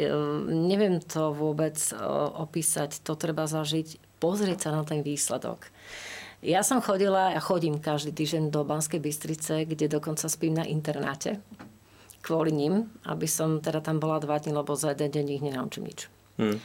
neviem 0.68 1.00
to 1.00 1.32
vôbec 1.32 1.78
e, 1.78 1.96
opísať, 2.36 3.00
to 3.00 3.16
treba 3.16 3.48
zažiť, 3.48 4.20
pozrieť 4.20 4.68
sa 4.68 4.70
na 4.74 4.82
ten 4.84 5.00
výsledok. 5.00 5.70
Ja 6.44 6.60
som 6.60 6.84
chodila, 6.84 7.32
ja 7.34 7.40
chodím 7.40 7.80
každý 7.80 8.14
týždeň 8.14 8.52
do 8.52 8.62
Banskej 8.62 9.00
Bystrice, 9.02 9.66
kde 9.66 9.90
dokonca 9.90 10.28
spím 10.28 10.60
na 10.60 10.68
internáte 10.68 11.42
kvôli 12.22 12.52
ním, 12.52 12.90
aby 13.06 13.24
som 13.24 13.62
teda 13.62 13.80
tam 13.80 14.02
bola 14.02 14.20
dva 14.20 14.36
dní, 14.36 14.52
lebo 14.52 14.76
za 14.76 14.92
jeden 14.92 15.08
deň 15.08 15.26
ich 15.32 15.44
nenaučím 15.48 15.88
nič. 15.88 16.00
Hmm. 16.38 16.58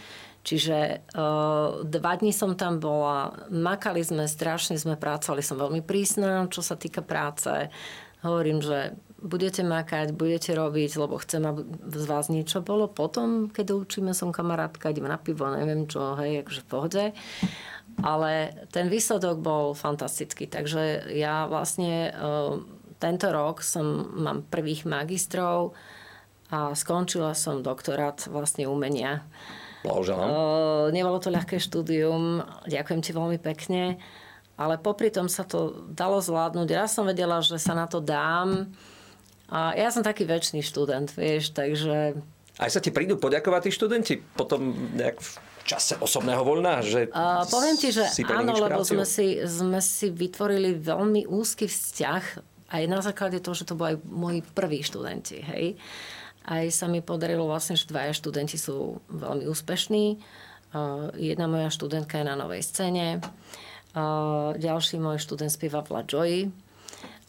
Čiže 0.43 1.07
uh, 1.15 1.87
dva 1.87 2.13
dní 2.19 2.35
som 2.35 2.59
tam 2.59 2.83
bola, 2.83 3.47
makali 3.47 4.03
sme, 4.03 4.27
strašne 4.27 4.75
sme 4.75 4.99
pracovali, 4.99 5.39
som 5.39 5.55
veľmi 5.55 5.79
prísna, 5.79 6.51
čo 6.51 6.59
sa 6.59 6.75
týka 6.75 6.99
práce. 6.99 7.71
Hovorím, 8.27 8.59
že 8.59 8.99
budete 9.23 9.63
makať, 9.63 10.11
budete 10.11 10.51
robiť, 10.51 10.99
lebo 10.99 11.15
chcem, 11.23 11.47
aby 11.47 11.63
z 11.95 12.05
vás 12.11 12.27
niečo 12.27 12.59
bolo. 12.59 12.91
Potom, 12.91 13.47
keď 13.47 13.87
učíme, 13.87 14.11
som 14.11 14.35
kamarátka, 14.35 14.91
idem 14.91 15.07
na 15.07 15.15
pivo, 15.15 15.47
neviem 15.47 15.87
čo, 15.87 16.19
hej, 16.19 16.43
akože 16.43 16.59
v 16.59 16.67
pohode. 16.67 17.03
Ale 18.03 18.51
ten 18.75 18.91
výsledok 18.91 19.39
bol 19.39 19.71
fantastický. 19.71 20.51
Takže 20.51 21.07
ja 21.15 21.47
vlastne 21.47 22.11
uh, 22.11 22.59
tento 22.99 23.31
rok 23.31 23.63
som, 23.63 24.11
mám 24.19 24.43
prvých 24.43 24.83
magistrov 24.83 25.71
a 26.51 26.75
skončila 26.75 27.31
som 27.31 27.63
doktorát 27.63 28.27
vlastne 28.27 28.67
umenia. 28.67 29.23
Blahoželám. 29.83 30.29
Nebolo 30.95 31.19
to 31.19 31.27
ľahké 31.27 31.59
štúdium, 31.59 32.39
ďakujem 32.63 33.01
ti 33.03 33.11
veľmi 33.11 33.37
pekne, 33.37 33.99
ale 34.55 34.79
popri 34.79 35.11
tom 35.11 35.27
sa 35.27 35.43
to 35.43 35.83
dalo 35.91 36.23
zvládnuť. 36.23 36.67
Ja 36.71 36.87
som 36.87 37.03
vedela, 37.03 37.43
že 37.43 37.59
sa 37.59 37.75
na 37.75 37.85
to 37.85 37.99
dám. 37.99 38.71
A 39.51 39.75
ja 39.75 39.91
som 39.91 40.01
taký 40.01 40.23
väčší 40.23 40.63
študent, 40.63 41.11
vieš, 41.13 41.51
takže... 41.51 42.17
Aj 42.57 42.69
sa 42.71 42.79
ti 42.79 42.95
prídu 42.95 43.19
poďakovať 43.19 43.61
tí 43.67 43.71
študenti 43.75 44.13
potom 44.33 44.71
nejak 44.95 45.19
v 45.19 45.29
čase 45.67 45.99
osobného 45.99 46.41
voľna? 46.45 46.79
Že 46.79 47.11
uh, 47.11 47.43
poviem 47.49 47.75
ti, 47.75 47.91
že 47.91 48.07
áno, 48.29 48.55
lebo 48.55 48.85
sme 48.85 49.03
si, 49.03 49.41
sme 49.43 49.83
si 49.83 50.13
vytvorili 50.13 50.77
veľmi 50.77 51.27
úzky 51.27 51.65
vzťah 51.67 52.52
aj 52.73 52.83
na 52.89 52.99
základe 53.05 53.37
toho, 53.37 53.53
že 53.53 53.69
to 53.69 53.77
boli 53.77 53.93
aj 53.93 54.01
moji 54.09 54.39
prví 54.41 54.81
študenti, 54.81 55.45
hej. 55.45 55.77
Aj 56.43 56.65
sa 56.73 56.89
mi 56.89 57.05
podarilo 57.05 57.45
vlastne, 57.45 57.77
že 57.77 57.87
dvaja 57.87 58.11
študenti 58.11 58.57
sú 58.57 58.99
veľmi 59.13 59.45
úspešní. 59.47 60.19
Jedna 61.21 61.45
moja 61.45 61.69
študentka 61.69 62.19
je 62.19 62.25
na 62.25 62.35
novej 62.35 62.65
scéne. 62.65 63.21
Ďalší 64.57 64.97
môj 64.97 65.21
študent 65.21 65.53
spieva 65.53 65.85
v 65.85 65.89
La 65.93 66.01
Joy 66.03 66.31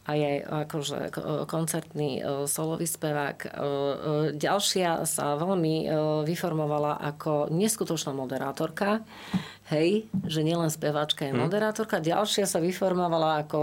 a 0.05 0.11
je 0.13 0.45
akože 0.45 1.09
koncertný 1.49 2.21
e, 2.21 2.45
solový 2.45 2.85
spevák. 2.85 3.37
E, 3.41 3.47
e, 3.49 3.53
ďalšia 4.37 5.01
sa 5.09 5.33
veľmi 5.33 5.89
vyformovala 6.29 7.01
ako 7.01 7.49
neskutočná 7.49 8.13
moderátorka. 8.13 9.01
Hej, 9.65 10.05
že 10.29 10.45
nielen 10.45 10.69
speváčka 10.69 11.25
je 11.25 11.33
hm. 11.33 11.41
moderátorka. 11.41 11.97
Ďalšia 11.97 12.45
sa 12.45 12.61
vyformovala 12.61 13.49
ako 13.49 13.59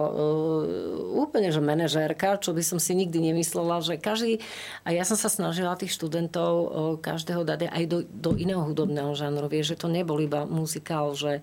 úplne, 1.15 1.55
že 1.55 1.63
manažérka, 1.63 2.43
čo 2.43 2.51
by 2.51 2.63
som 2.67 2.83
si 2.83 2.99
nikdy 2.99 3.31
nemyslela, 3.31 3.79
že 3.79 4.03
každý... 4.03 4.43
A 4.83 4.91
ja 4.91 5.07
som 5.07 5.15
sa 5.15 5.31
snažila 5.31 5.79
tých 5.79 5.95
študentov 5.95 6.99
každého 7.07 7.47
dať 7.47 7.71
aj 7.71 7.85
do, 7.87 8.03
do 8.03 8.35
iného 8.35 8.67
hudobného 8.67 9.15
žánru. 9.15 9.47
Vieš, 9.47 9.79
že 9.79 9.87
to 9.87 9.87
nebol 9.87 10.19
iba 10.19 10.43
muzikál, 10.43 11.15
že 11.15 11.39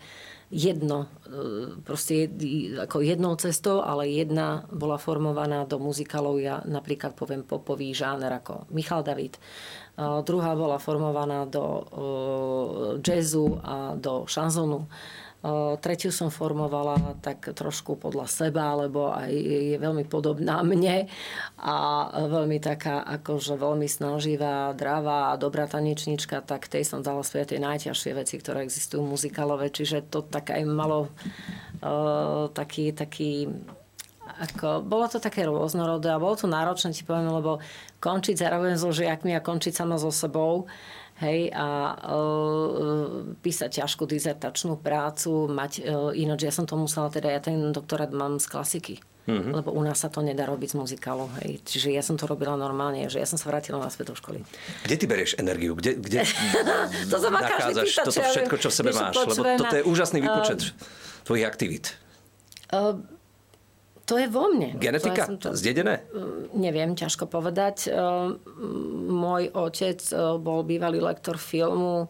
jedno, 0.49 1.05
uh, 1.05 1.77
proste 1.85 2.29
ako 2.81 3.05
jednou 3.05 3.37
cestou, 3.37 3.85
ale 3.85 4.09
jedna 4.09 4.65
bola 4.73 4.97
formovaná 4.97 5.63
do 5.63 5.77
muzikálov. 5.77 6.41
Ja 6.41 6.59
napríklad 6.65 7.13
poviem 7.13 7.45
popový 7.45 7.93
žáner 7.93 8.33
ako 8.33 8.65
Michal 8.73 9.05
David, 9.05 9.37
druhá 9.99 10.55
bola 10.55 10.79
formovaná 10.79 11.43
do 11.43 11.83
jazzu 13.03 13.59
a 13.59 13.99
do 13.99 14.23
šanzonu. 14.23 14.87
Tretiu 15.79 16.11
som 16.11 16.27
formovala 16.27 17.15
tak 17.23 17.55
trošku 17.55 17.95
podľa 17.95 18.27
seba, 18.27 18.75
lebo 18.75 19.15
aj 19.15 19.31
je 19.31 19.77
veľmi 19.79 20.03
podobná 20.03 20.59
mne 20.67 21.07
a 21.55 21.75
veľmi 22.27 22.59
taká 22.59 22.99
akože 23.19 23.55
veľmi 23.55 23.87
snaživá, 23.87 24.75
dravá 24.75 25.31
a 25.31 25.39
dobrá 25.39 25.63
tanečnička, 25.63 26.43
tak 26.43 26.67
tej 26.67 26.83
som 26.83 26.99
dala 26.99 27.23
spievať 27.23 27.55
tie 27.55 27.63
najťažšie 27.63 28.11
veci, 28.19 28.35
ktoré 28.35 28.67
existujú 28.67 28.99
muzikálové. 28.99 29.71
Čiže 29.71 30.11
to 30.11 30.27
tak 30.27 30.51
aj 30.51 30.63
malo 30.67 31.07
uh, 31.07 32.51
taký, 32.51 32.91
taký 32.91 33.47
ako, 34.39 34.85
bolo 34.85 35.07
to 35.09 35.19
také 35.19 35.43
rôznorodé 35.47 36.13
a 36.13 36.21
bolo 36.21 36.35
to 36.37 36.47
náročné, 36.47 36.93
ti 36.93 37.03
poviem, 37.03 37.31
lebo 37.31 37.59
končiť 37.99 38.35
zároveň 38.39 38.79
so 38.79 38.93
žiakmi 38.93 39.33
a 39.35 39.43
končiť 39.43 39.73
sama 39.75 39.99
so 39.99 40.13
sebou, 40.13 40.69
hej, 41.19 41.51
a 41.51 41.95
e, 41.95 42.13
písať 43.43 43.83
ťažkú 43.83 44.07
dizertačnú 44.07 44.79
prácu, 44.79 45.51
mať, 45.51 45.83
e, 45.83 46.23
ináč 46.23 46.47
ja 46.47 46.53
som 46.55 46.63
to 46.63 46.79
musela, 46.79 47.11
teda 47.11 47.29
ja 47.29 47.39
ten 47.43 47.75
doktorát 47.75 48.11
mám 48.15 48.39
z 48.39 48.47
klasiky. 48.47 48.95
Mm-hmm. 49.29 49.53
Lebo 49.53 49.69
u 49.77 49.81
nás 49.85 50.01
sa 50.01 50.09
to 50.09 50.25
nedá 50.25 50.49
robiť 50.49 50.73
z 50.73 50.75
muzikálu. 50.81 51.29
Hej. 51.37 51.61
Čiže 51.61 51.93
ja 51.93 52.01
som 52.01 52.17
to 52.17 52.25
robila 52.25 52.57
normálne, 52.57 53.05
že 53.13 53.21
ja 53.21 53.29
som 53.29 53.37
sa 53.37 53.53
vrátila 53.53 53.77
na 53.77 53.93
svet 53.93 54.09
do 54.09 54.17
školy. 54.17 54.41
Kde 54.81 54.95
ty 54.97 55.05
berieš 55.05 55.37
energiu? 55.37 55.77
Kde, 55.77 56.01
kde 56.01 56.25
to 57.13 57.17
sa 57.21 57.29
ma 57.29 57.45
nachádzaš 57.45 57.93
pýta, 57.93 58.03
toto 58.09 58.21
všetko, 58.25 58.55
čo 58.57 58.69
v 58.73 58.75
sebe 58.81 58.89
máš? 58.89 59.13
Lebo 59.21 59.33
toto 59.37 59.75
je 59.77 59.83
úžasný 59.85 60.25
výpočet 60.25 60.59
uh, 60.65 60.69
tvojich 61.29 61.45
aktivít. 61.45 61.85
Uh, 62.73 63.05
to 64.09 64.17
je 64.17 64.25
vo 64.25 64.49
mne. 64.49 64.73
Genetika? 64.81 65.29
To, 65.37 65.53
Zdedené? 65.53 66.01
Mm, 66.09 66.57
neviem, 66.57 66.97
ťažko 66.97 67.29
povedať. 67.29 67.93
Môj 69.05 69.53
otec 69.53 70.01
bol 70.41 70.65
bývalý 70.65 70.97
lektor 70.97 71.37
filmu, 71.37 72.09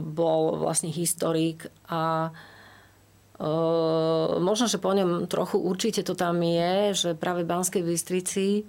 bol 0.00 0.42
vlastne 0.56 0.88
historik 0.88 1.68
a 1.92 2.32
možno, 4.40 4.68
že 4.68 4.76
po 4.76 4.92
ňom 4.92 5.24
trochu 5.28 5.56
určite 5.56 6.04
to 6.04 6.12
tam 6.12 6.40
je, 6.44 6.92
že 6.92 7.10
práve 7.16 7.44
v 7.44 7.50
Banskej 7.52 7.82
Bystrici 7.84 8.64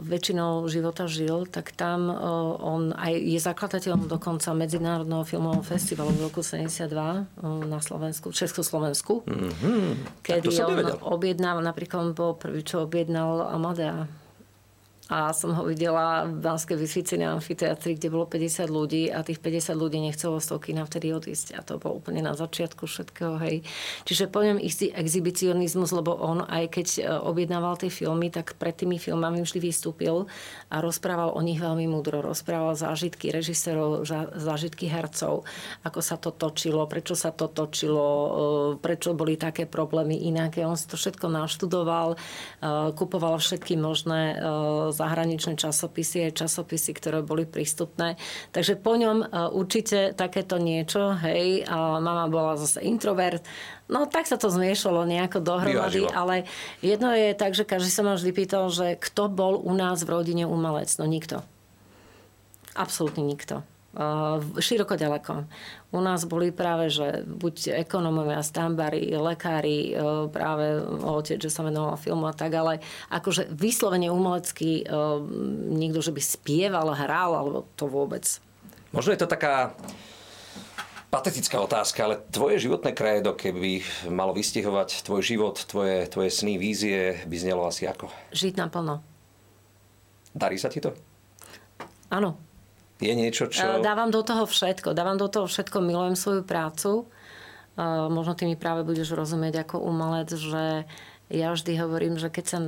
väčšinou 0.00 0.64
života 0.72 1.04
žil, 1.04 1.44
tak 1.44 1.76
tam 1.76 2.08
on 2.56 2.96
aj 2.96 3.12
je 3.20 3.36
zakladateľom 3.36 4.08
dokonca 4.08 4.56
Medzinárodného 4.56 5.28
filmového 5.28 5.60
festivalu 5.60 6.16
v 6.16 6.32
roku 6.32 6.40
72 6.40 6.88
na 7.44 7.78
Slovensku, 7.84 8.32
Československu. 8.32 9.20
Mm-hmm. 9.28 10.24
Kedy 10.24 10.48
on 10.64 11.04
objednal, 11.04 11.60
napríklad 11.60 12.16
bol 12.16 12.32
prvý, 12.40 12.64
čo 12.64 12.88
objednal 12.88 13.44
Amadea 13.52 14.08
a 15.10 15.34
som 15.34 15.50
ho 15.58 15.66
videla 15.66 16.22
v 16.30 16.38
Banskej 16.38 16.78
Bystrici 16.78 17.18
na 17.18 17.34
amfiteatri, 17.34 17.98
kde 17.98 18.14
bolo 18.14 18.30
50 18.30 18.70
ľudí 18.70 19.10
a 19.10 19.26
tých 19.26 19.42
50 19.42 19.74
ľudí 19.74 19.98
nechcelo 19.98 20.38
z 20.38 20.54
toho 20.54 20.62
kina 20.62 20.86
vtedy 20.86 21.10
odísť. 21.10 21.58
A 21.58 21.66
to 21.66 21.82
bolo 21.82 21.98
úplne 21.98 22.22
na 22.22 22.38
začiatku 22.38 22.86
všetkého, 22.86 23.34
hej. 23.42 23.66
Čiže 24.06 24.30
po 24.30 24.46
ňom 24.46 24.62
istý 24.62 24.94
exhibicionizmus, 24.94 25.90
lebo 25.90 26.14
on 26.14 26.46
aj 26.46 26.64
keď 26.70 26.86
e, 26.94 27.00
objednával 27.26 27.74
tie 27.82 27.90
filmy, 27.90 28.30
tak 28.30 28.54
pred 28.54 28.70
tými 28.78 29.02
filmami 29.02 29.42
vždy 29.42 29.58
vystúpil 29.58 30.30
a 30.70 30.78
rozprával 30.78 31.34
o 31.34 31.42
nich 31.42 31.58
veľmi 31.58 31.90
múdro. 31.90 32.22
Rozprával 32.22 32.78
zážitky 32.78 33.34
režisérov, 33.34 34.06
zážitky 34.38 34.86
hercov, 34.86 35.42
ako 35.82 36.00
sa 36.06 36.22
to 36.22 36.30
točilo, 36.30 36.86
prečo 36.86 37.18
sa 37.18 37.34
to 37.34 37.50
točilo, 37.50 38.06
e, 38.06 38.30
prečo 38.78 39.10
boli 39.18 39.34
také 39.34 39.66
problémy 39.66 40.22
inaké. 40.30 40.62
On 40.62 40.78
si 40.78 40.86
to 40.86 40.94
všetko 40.94 41.26
naštudoval, 41.26 42.14
e, 42.14 42.18
kupoval 42.94 43.42
všetky 43.42 43.74
možné 43.74 44.38
zahraničné 45.00 45.56
časopisy, 45.56 46.28
aj 46.28 46.44
časopisy, 46.44 46.92
ktoré 46.92 47.24
boli 47.24 47.48
prístupné. 47.48 48.20
Takže 48.52 48.76
po 48.76 49.00
ňom 49.00 49.24
e, 49.24 49.26
určite 49.56 50.12
takéto 50.12 50.60
niečo, 50.60 51.16
hej, 51.24 51.64
a 51.64 51.96
mama 51.96 52.28
bola 52.28 52.60
zase 52.60 52.84
introvert, 52.84 53.40
No 53.90 54.06
tak 54.06 54.30
sa 54.30 54.38
to 54.38 54.46
zmiešalo 54.46 55.02
nejako 55.02 55.42
dohromady, 55.42 56.06
Vyvážilo. 56.06 56.14
ale 56.14 56.46
jedno 56.78 57.10
je 57.10 57.34
tak, 57.34 57.58
že 57.58 57.66
každý 57.66 57.90
sa 57.90 58.06
ma 58.06 58.14
vždy 58.14 58.30
pýtal, 58.30 58.70
že 58.70 58.94
kto 58.94 59.26
bol 59.26 59.58
u 59.58 59.74
nás 59.74 60.06
v 60.06 60.14
rodine 60.14 60.46
umelec. 60.46 60.94
No 61.02 61.10
nikto. 61.10 61.42
Absolútne 62.78 63.26
nikto. 63.26 63.66
Široko 64.62 64.94
ďaleko. 64.94 65.50
U 65.90 65.98
nás 65.98 66.22
boli 66.22 66.54
práve, 66.54 66.94
že 66.94 67.26
buď 67.26 67.82
ekonomovia, 67.82 68.38
stambari, 68.46 69.10
lekári, 69.10 69.98
práve 70.30 70.78
otec, 71.02 71.42
že 71.42 71.50
sa 71.50 71.66
venoval 71.66 71.98
filmu 71.98 72.30
a 72.30 72.34
tak, 72.34 72.54
ale 72.54 72.78
akože 73.10 73.50
vyslovene 73.50 74.06
umelecký 74.06 74.86
nikto, 75.74 75.98
že 76.06 76.14
by 76.14 76.22
spieval, 76.22 76.94
hral, 76.94 77.34
alebo 77.34 77.66
to 77.74 77.90
vôbec. 77.90 78.22
Možno 78.94 79.10
je 79.10 79.22
to 79.22 79.26
taká 79.26 79.74
patetická 81.10 81.58
otázka, 81.58 82.06
ale 82.06 82.22
tvoje 82.30 82.62
životné 82.62 82.94
kredo, 82.94 83.34
keby 83.34 83.82
malo 84.14 84.30
vystihovať 84.30 85.02
tvoj 85.02 85.26
život, 85.26 85.58
tvoje, 85.66 86.06
tvoje 86.06 86.30
sny, 86.30 86.54
vízie, 86.54 87.18
by 87.26 87.36
znelo 87.42 87.66
asi 87.66 87.90
ako? 87.90 88.06
Žiť 88.30 88.54
naplno. 88.54 89.02
Darí 90.30 90.54
sa 90.62 90.70
ti 90.70 90.78
to? 90.78 90.94
Áno. 92.14 92.38
Je 93.00 93.12
niečo, 93.16 93.48
čo... 93.48 93.80
Dávam 93.80 94.12
do 94.12 94.20
toho 94.20 94.44
všetko. 94.44 94.92
Dávam 94.92 95.16
do 95.16 95.26
toho 95.26 95.48
všetko, 95.48 95.80
milujem 95.80 96.14
svoju 96.14 96.44
prácu. 96.44 97.08
Možno 98.12 98.36
ty 98.36 98.44
mi 98.44 98.60
práve 98.60 98.84
budeš 98.84 99.16
rozumieť 99.16 99.64
ako 99.64 99.80
umelec, 99.80 100.28
že 100.36 100.84
ja 101.30 101.48
vždy 101.54 101.80
hovorím, 101.80 102.20
že 102.20 102.28
keď 102.28 102.44
sa 102.44 102.58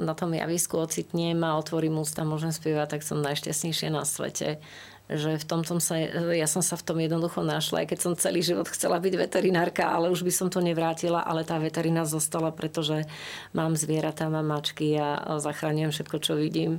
na 0.00 0.14
tom 0.16 0.32
javisku 0.32 0.78
ocitnem 0.80 1.36
a 1.44 1.58
otvorím 1.58 2.00
ústa, 2.00 2.24
môžem 2.24 2.54
spievať, 2.54 2.96
tak 2.96 3.00
som 3.04 3.20
najšťastnejšia 3.20 3.90
na 3.92 4.06
svete 4.06 4.62
že 5.10 5.42
v 5.42 5.44
tom 5.44 5.66
som 5.66 5.82
sa, 5.82 5.98
ja 6.30 6.46
som 6.46 6.62
sa 6.62 6.78
v 6.78 6.86
tom 6.86 6.98
jednoducho 7.02 7.42
našla, 7.42 7.82
aj 7.82 7.88
keď 7.90 7.98
som 7.98 8.12
celý 8.14 8.46
život 8.46 8.70
chcela 8.70 9.02
byť 9.02 9.14
veterinárka, 9.18 9.90
ale 9.90 10.06
už 10.06 10.22
by 10.22 10.30
som 10.30 10.46
to 10.46 10.62
nevrátila, 10.62 11.18
ale 11.26 11.42
tá 11.42 11.58
veterina 11.58 12.06
zostala, 12.06 12.54
pretože 12.54 13.10
mám 13.50 13.74
zvieratá, 13.74 14.30
mám 14.30 14.46
mačky 14.46 14.94
a 14.94 15.42
zachráňujem 15.42 15.90
všetko, 15.90 16.16
čo 16.22 16.38
vidím. 16.38 16.78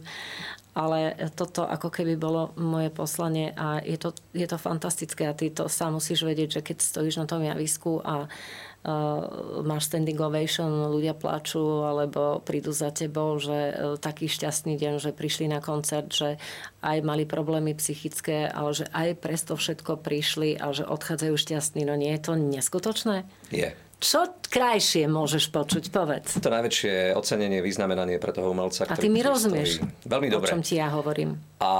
Ale 0.71 1.19
toto 1.36 1.67
ako 1.67 1.91
keby 1.91 2.15
bolo 2.15 2.55
moje 2.55 2.88
poslanie 2.95 3.51
a 3.60 3.84
je 3.84 3.99
to, 3.99 4.15
je 4.31 4.47
to 4.47 4.55
fantastické 4.55 5.27
a 5.27 5.36
ty 5.36 5.51
to 5.51 5.67
sám 5.67 5.99
musíš 5.99 6.23
vedieť, 6.23 6.60
že 6.60 6.62
keď 6.63 6.77
stojíš 6.79 7.19
na 7.19 7.27
tom 7.27 7.43
javisku 7.43 7.99
a 7.99 8.31
uh, 8.31 9.62
máš 9.67 9.91
standing 9.91 10.15
ovation, 10.15 10.71
ľudia 10.88 11.12
plačú 11.12 11.84
alebo 11.84 12.39
prídu 12.39 12.71
za 12.71 12.88
tebou, 12.88 13.36
že 13.36 13.75
uh, 13.75 13.99
taký 13.99 14.31
šťastný 14.31 14.79
deň, 14.79 15.03
že 15.03 15.12
prišli 15.12 15.51
na 15.51 15.60
koncert, 15.60 16.07
že 16.07 16.39
aj 16.79 17.03
mali 17.03 17.27
problémy 17.27 17.75
psychické, 17.75 18.47
ale 18.47 18.71
že 18.71 18.88
aj 18.95 19.19
presto 19.19 19.60
všetko 19.60 19.99
prišli 19.99 20.55
a 20.55 20.71
že 20.71 20.88
odchádzajú 20.88 21.36
šťastní. 21.36 21.84
No 21.84 21.99
nie 21.99 22.15
je 22.15 22.31
to 22.31 22.39
neskutočné? 22.39 23.27
Je. 23.51 23.75
Čo 24.01 24.33
krajšie 24.49 25.05
môžeš 25.05 25.53
počuť? 25.53 25.93
Povedz. 25.93 26.41
To 26.41 26.49
najväčšie 26.49 27.13
ocenenie, 27.13 27.61
vyznamenanie 27.61 28.17
pre 28.17 28.33
toho 28.33 28.49
umelca. 28.49 28.89
A 28.89 28.97
ty 28.97 29.13
mi 29.13 29.21
rozumieš, 29.21 29.77
veľmi 30.09 30.27
dobre. 30.33 30.49
o 30.49 30.57
čom 30.57 30.65
ti 30.65 30.81
ja 30.81 30.89
hovorím. 30.89 31.37
A 31.61 31.71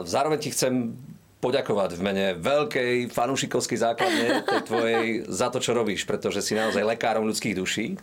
zároveň 0.00 0.40
ti 0.40 0.48
chcem 0.48 0.96
poďakovať 1.38 1.94
v 1.94 2.00
mene 2.02 2.26
veľkej 2.34 3.14
fanúšikovskej 3.14 3.78
základne 3.78 4.42
tej 4.42 4.60
tvojej 4.66 5.04
za 5.30 5.52
to, 5.54 5.62
čo 5.62 5.70
robíš, 5.70 6.02
pretože 6.02 6.42
si 6.42 6.58
naozaj 6.58 6.82
lekárom 6.82 7.28
ľudských 7.30 7.54
duší. 7.54 7.94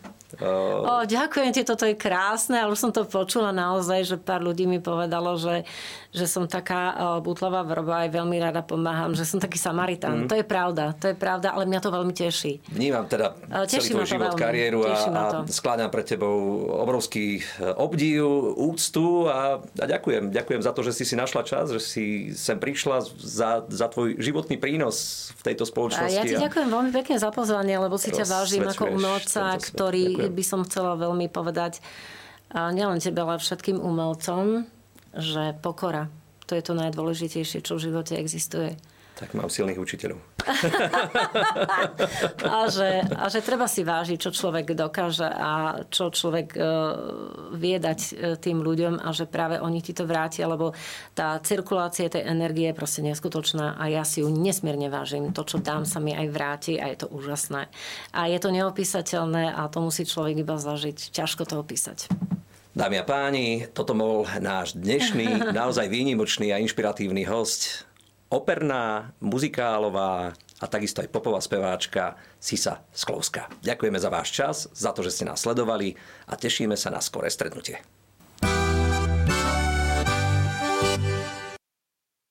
O, 0.41 1.04
ďakujem 1.08 1.52
ti, 1.56 1.62
toto 1.63 1.88
je 1.88 1.95
krásne, 1.95 2.60
ale 2.60 2.74
už 2.76 2.80
som 2.80 2.91
to 2.91 3.08
počula 3.08 3.56
naozaj, 3.56 4.04
že 4.04 4.15
pár 4.19 4.43
ľudí 4.43 4.67
mi 4.67 4.84
povedalo, 4.84 5.39
že, 5.39 5.63
že 6.12 6.26
som 6.28 6.48
taká 6.48 7.19
butlová 7.24 7.63
vrba, 7.63 8.08
aj 8.08 8.10
veľmi 8.12 8.38
rada 8.39 8.62
pomáham, 8.65 9.15
že 9.15 9.24
som 9.24 9.39
taký 9.39 9.60
Samaritán. 9.60 10.26
Mm. 10.26 10.30
To 10.32 10.36
je 10.36 10.45
pravda, 10.45 10.93
to 10.98 11.12
je 11.12 11.15
pravda, 11.17 11.56
ale 11.56 11.67
mňa 11.67 11.80
to 11.80 11.89
veľmi 11.91 12.13
teší. 12.13 12.60
Vnímam 12.71 13.08
teda 13.08 13.36
teší 13.67 13.91
celý 13.91 14.04
tvoj 14.04 14.08
život, 14.08 14.32
veľmi. 14.36 14.41
kariéru 14.41 14.80
a, 14.88 14.93
a 14.95 15.24
skláňam 15.48 15.91
pre 15.91 16.04
tebou 16.04 16.67
obrovský 16.84 17.39
e, 17.39 17.41
obdiv, 17.76 18.24
úctu 18.56 19.28
a, 19.28 19.60
a 19.63 19.86
ďakujem. 19.86 20.32
Ďakujem 20.32 20.62
za 20.63 20.71
to, 20.71 20.82
že 20.84 20.91
si 20.95 21.04
si 21.08 21.15
našla 21.15 21.41
čas, 21.48 21.71
že 21.71 21.82
si 21.82 22.06
sem 22.36 22.58
prišla 22.60 23.06
za, 23.19 23.63
za 23.67 23.88
tvoj 23.91 24.17
životný 24.19 24.60
prínos 24.60 25.30
v 25.39 25.52
tejto 25.52 25.67
spoločnosti. 25.67 26.12
A 26.12 26.19
ja 26.19 26.24
ti 26.26 26.36
ďakujem 26.36 26.67
veľmi 26.67 26.91
pekne 26.91 27.15
za 27.21 27.30
pozvanie, 27.32 27.76
lebo 27.78 27.95
si 28.00 28.10
ťa 28.12 28.26
vážim 28.26 28.63
ako 28.65 28.84
umelca, 28.91 29.56
ktorý 29.60 30.06
ďakujem. 30.15 30.25
By 30.30 30.44
som 30.46 30.62
chcela 30.66 30.98
veľmi 30.98 31.30
povedať 31.30 31.82
nielen 32.56 33.02
tebe, 33.02 33.26
ale 33.26 33.42
všetkým 33.42 33.82
umelcom, 33.82 34.70
že 35.16 35.58
pokora, 35.60 36.08
to 36.46 36.54
je 36.54 36.64
to 36.64 36.78
najdôležitejšie, 36.78 37.66
čo 37.66 37.76
v 37.76 37.90
živote 37.90 38.16
existuje. 38.16 38.78
Tak 39.15 39.32
mám 39.32 39.47
silných 39.47 39.80
učiteľov. 39.80 40.19
a, 42.43 42.67
že, 42.67 42.99
a 43.15 43.25
že 43.32 43.39
treba 43.39 43.63
si 43.63 43.88
vážiť, 43.88 44.19
čo 44.19 44.36
človek 44.36 44.75
dokáže 44.75 45.23
a 45.23 45.82
čo 45.88 46.12
človek 46.12 46.51
uh, 46.60 46.67
vie 47.56 47.80
dať 47.80 47.99
uh, 47.99 48.36
tým 48.36 48.60
ľuďom 48.60 48.99
a 48.99 49.15
že 49.15 49.23
práve 49.23 49.56
oni 49.63 49.80
ti 49.80 49.95
to 49.95 50.04
vrátia, 50.04 50.51
lebo 50.51 50.75
tá 51.15 51.39
cirkulácia 51.39 52.12
tej 52.12 52.28
energie 52.28 52.75
je 52.75 52.75
proste 52.75 53.01
neskutočná 53.08 53.80
a 53.80 53.88
ja 53.88 54.04
si 54.04 54.19
ju 54.19 54.28
nesmierne 54.28 54.91
vážim. 54.91 55.32
To, 55.32 55.47
čo 55.47 55.63
dám, 55.63 55.88
sa 55.88 56.04
mi 56.04 56.12
aj 56.12 56.28
vráti 56.36 56.75
a 56.75 56.91
je 56.91 57.08
to 57.08 57.08
úžasné. 57.08 57.71
A 58.12 58.28
je 58.28 58.39
to 58.43 58.51
neopísateľné 58.51 59.56
a 59.56 59.71
to 59.71 59.80
musí 59.80 60.04
človek 60.04 60.43
iba 60.43 60.60
zažiť. 60.60 61.15
Ťažko 61.15 61.47
to 61.47 61.56
opísať. 61.63 62.12
Dámy 62.75 62.99
a 62.99 63.08
páni, 63.08 63.71
toto 63.71 63.95
bol 63.95 64.28
náš 64.43 64.75
dnešný, 64.75 65.47
naozaj 65.56 65.88
výnimočný 65.88 66.51
a 66.51 66.60
inšpiratívny 66.60 67.23
host 67.23 67.88
operná, 68.36 69.15
muzikálová 69.24 70.36
a 70.60 70.65
takisto 70.67 71.00
aj 71.00 71.08
popová 71.08 71.39
speváčka 71.39 72.19
Sisa 72.36 72.84
Sklovská. 72.91 73.48
Ďakujeme 73.63 73.95
za 73.95 74.12
váš 74.12 74.30
čas, 74.36 74.56
za 74.76 74.91
to, 74.91 75.04
že 75.08 75.15
ste 75.15 75.28
nás 75.28 75.39
sledovali 75.39 75.95
a 76.28 76.36
tešíme 76.36 76.76
sa 76.76 76.91
na 76.91 77.00
skoré 77.00 77.32
stretnutie. 77.32 77.80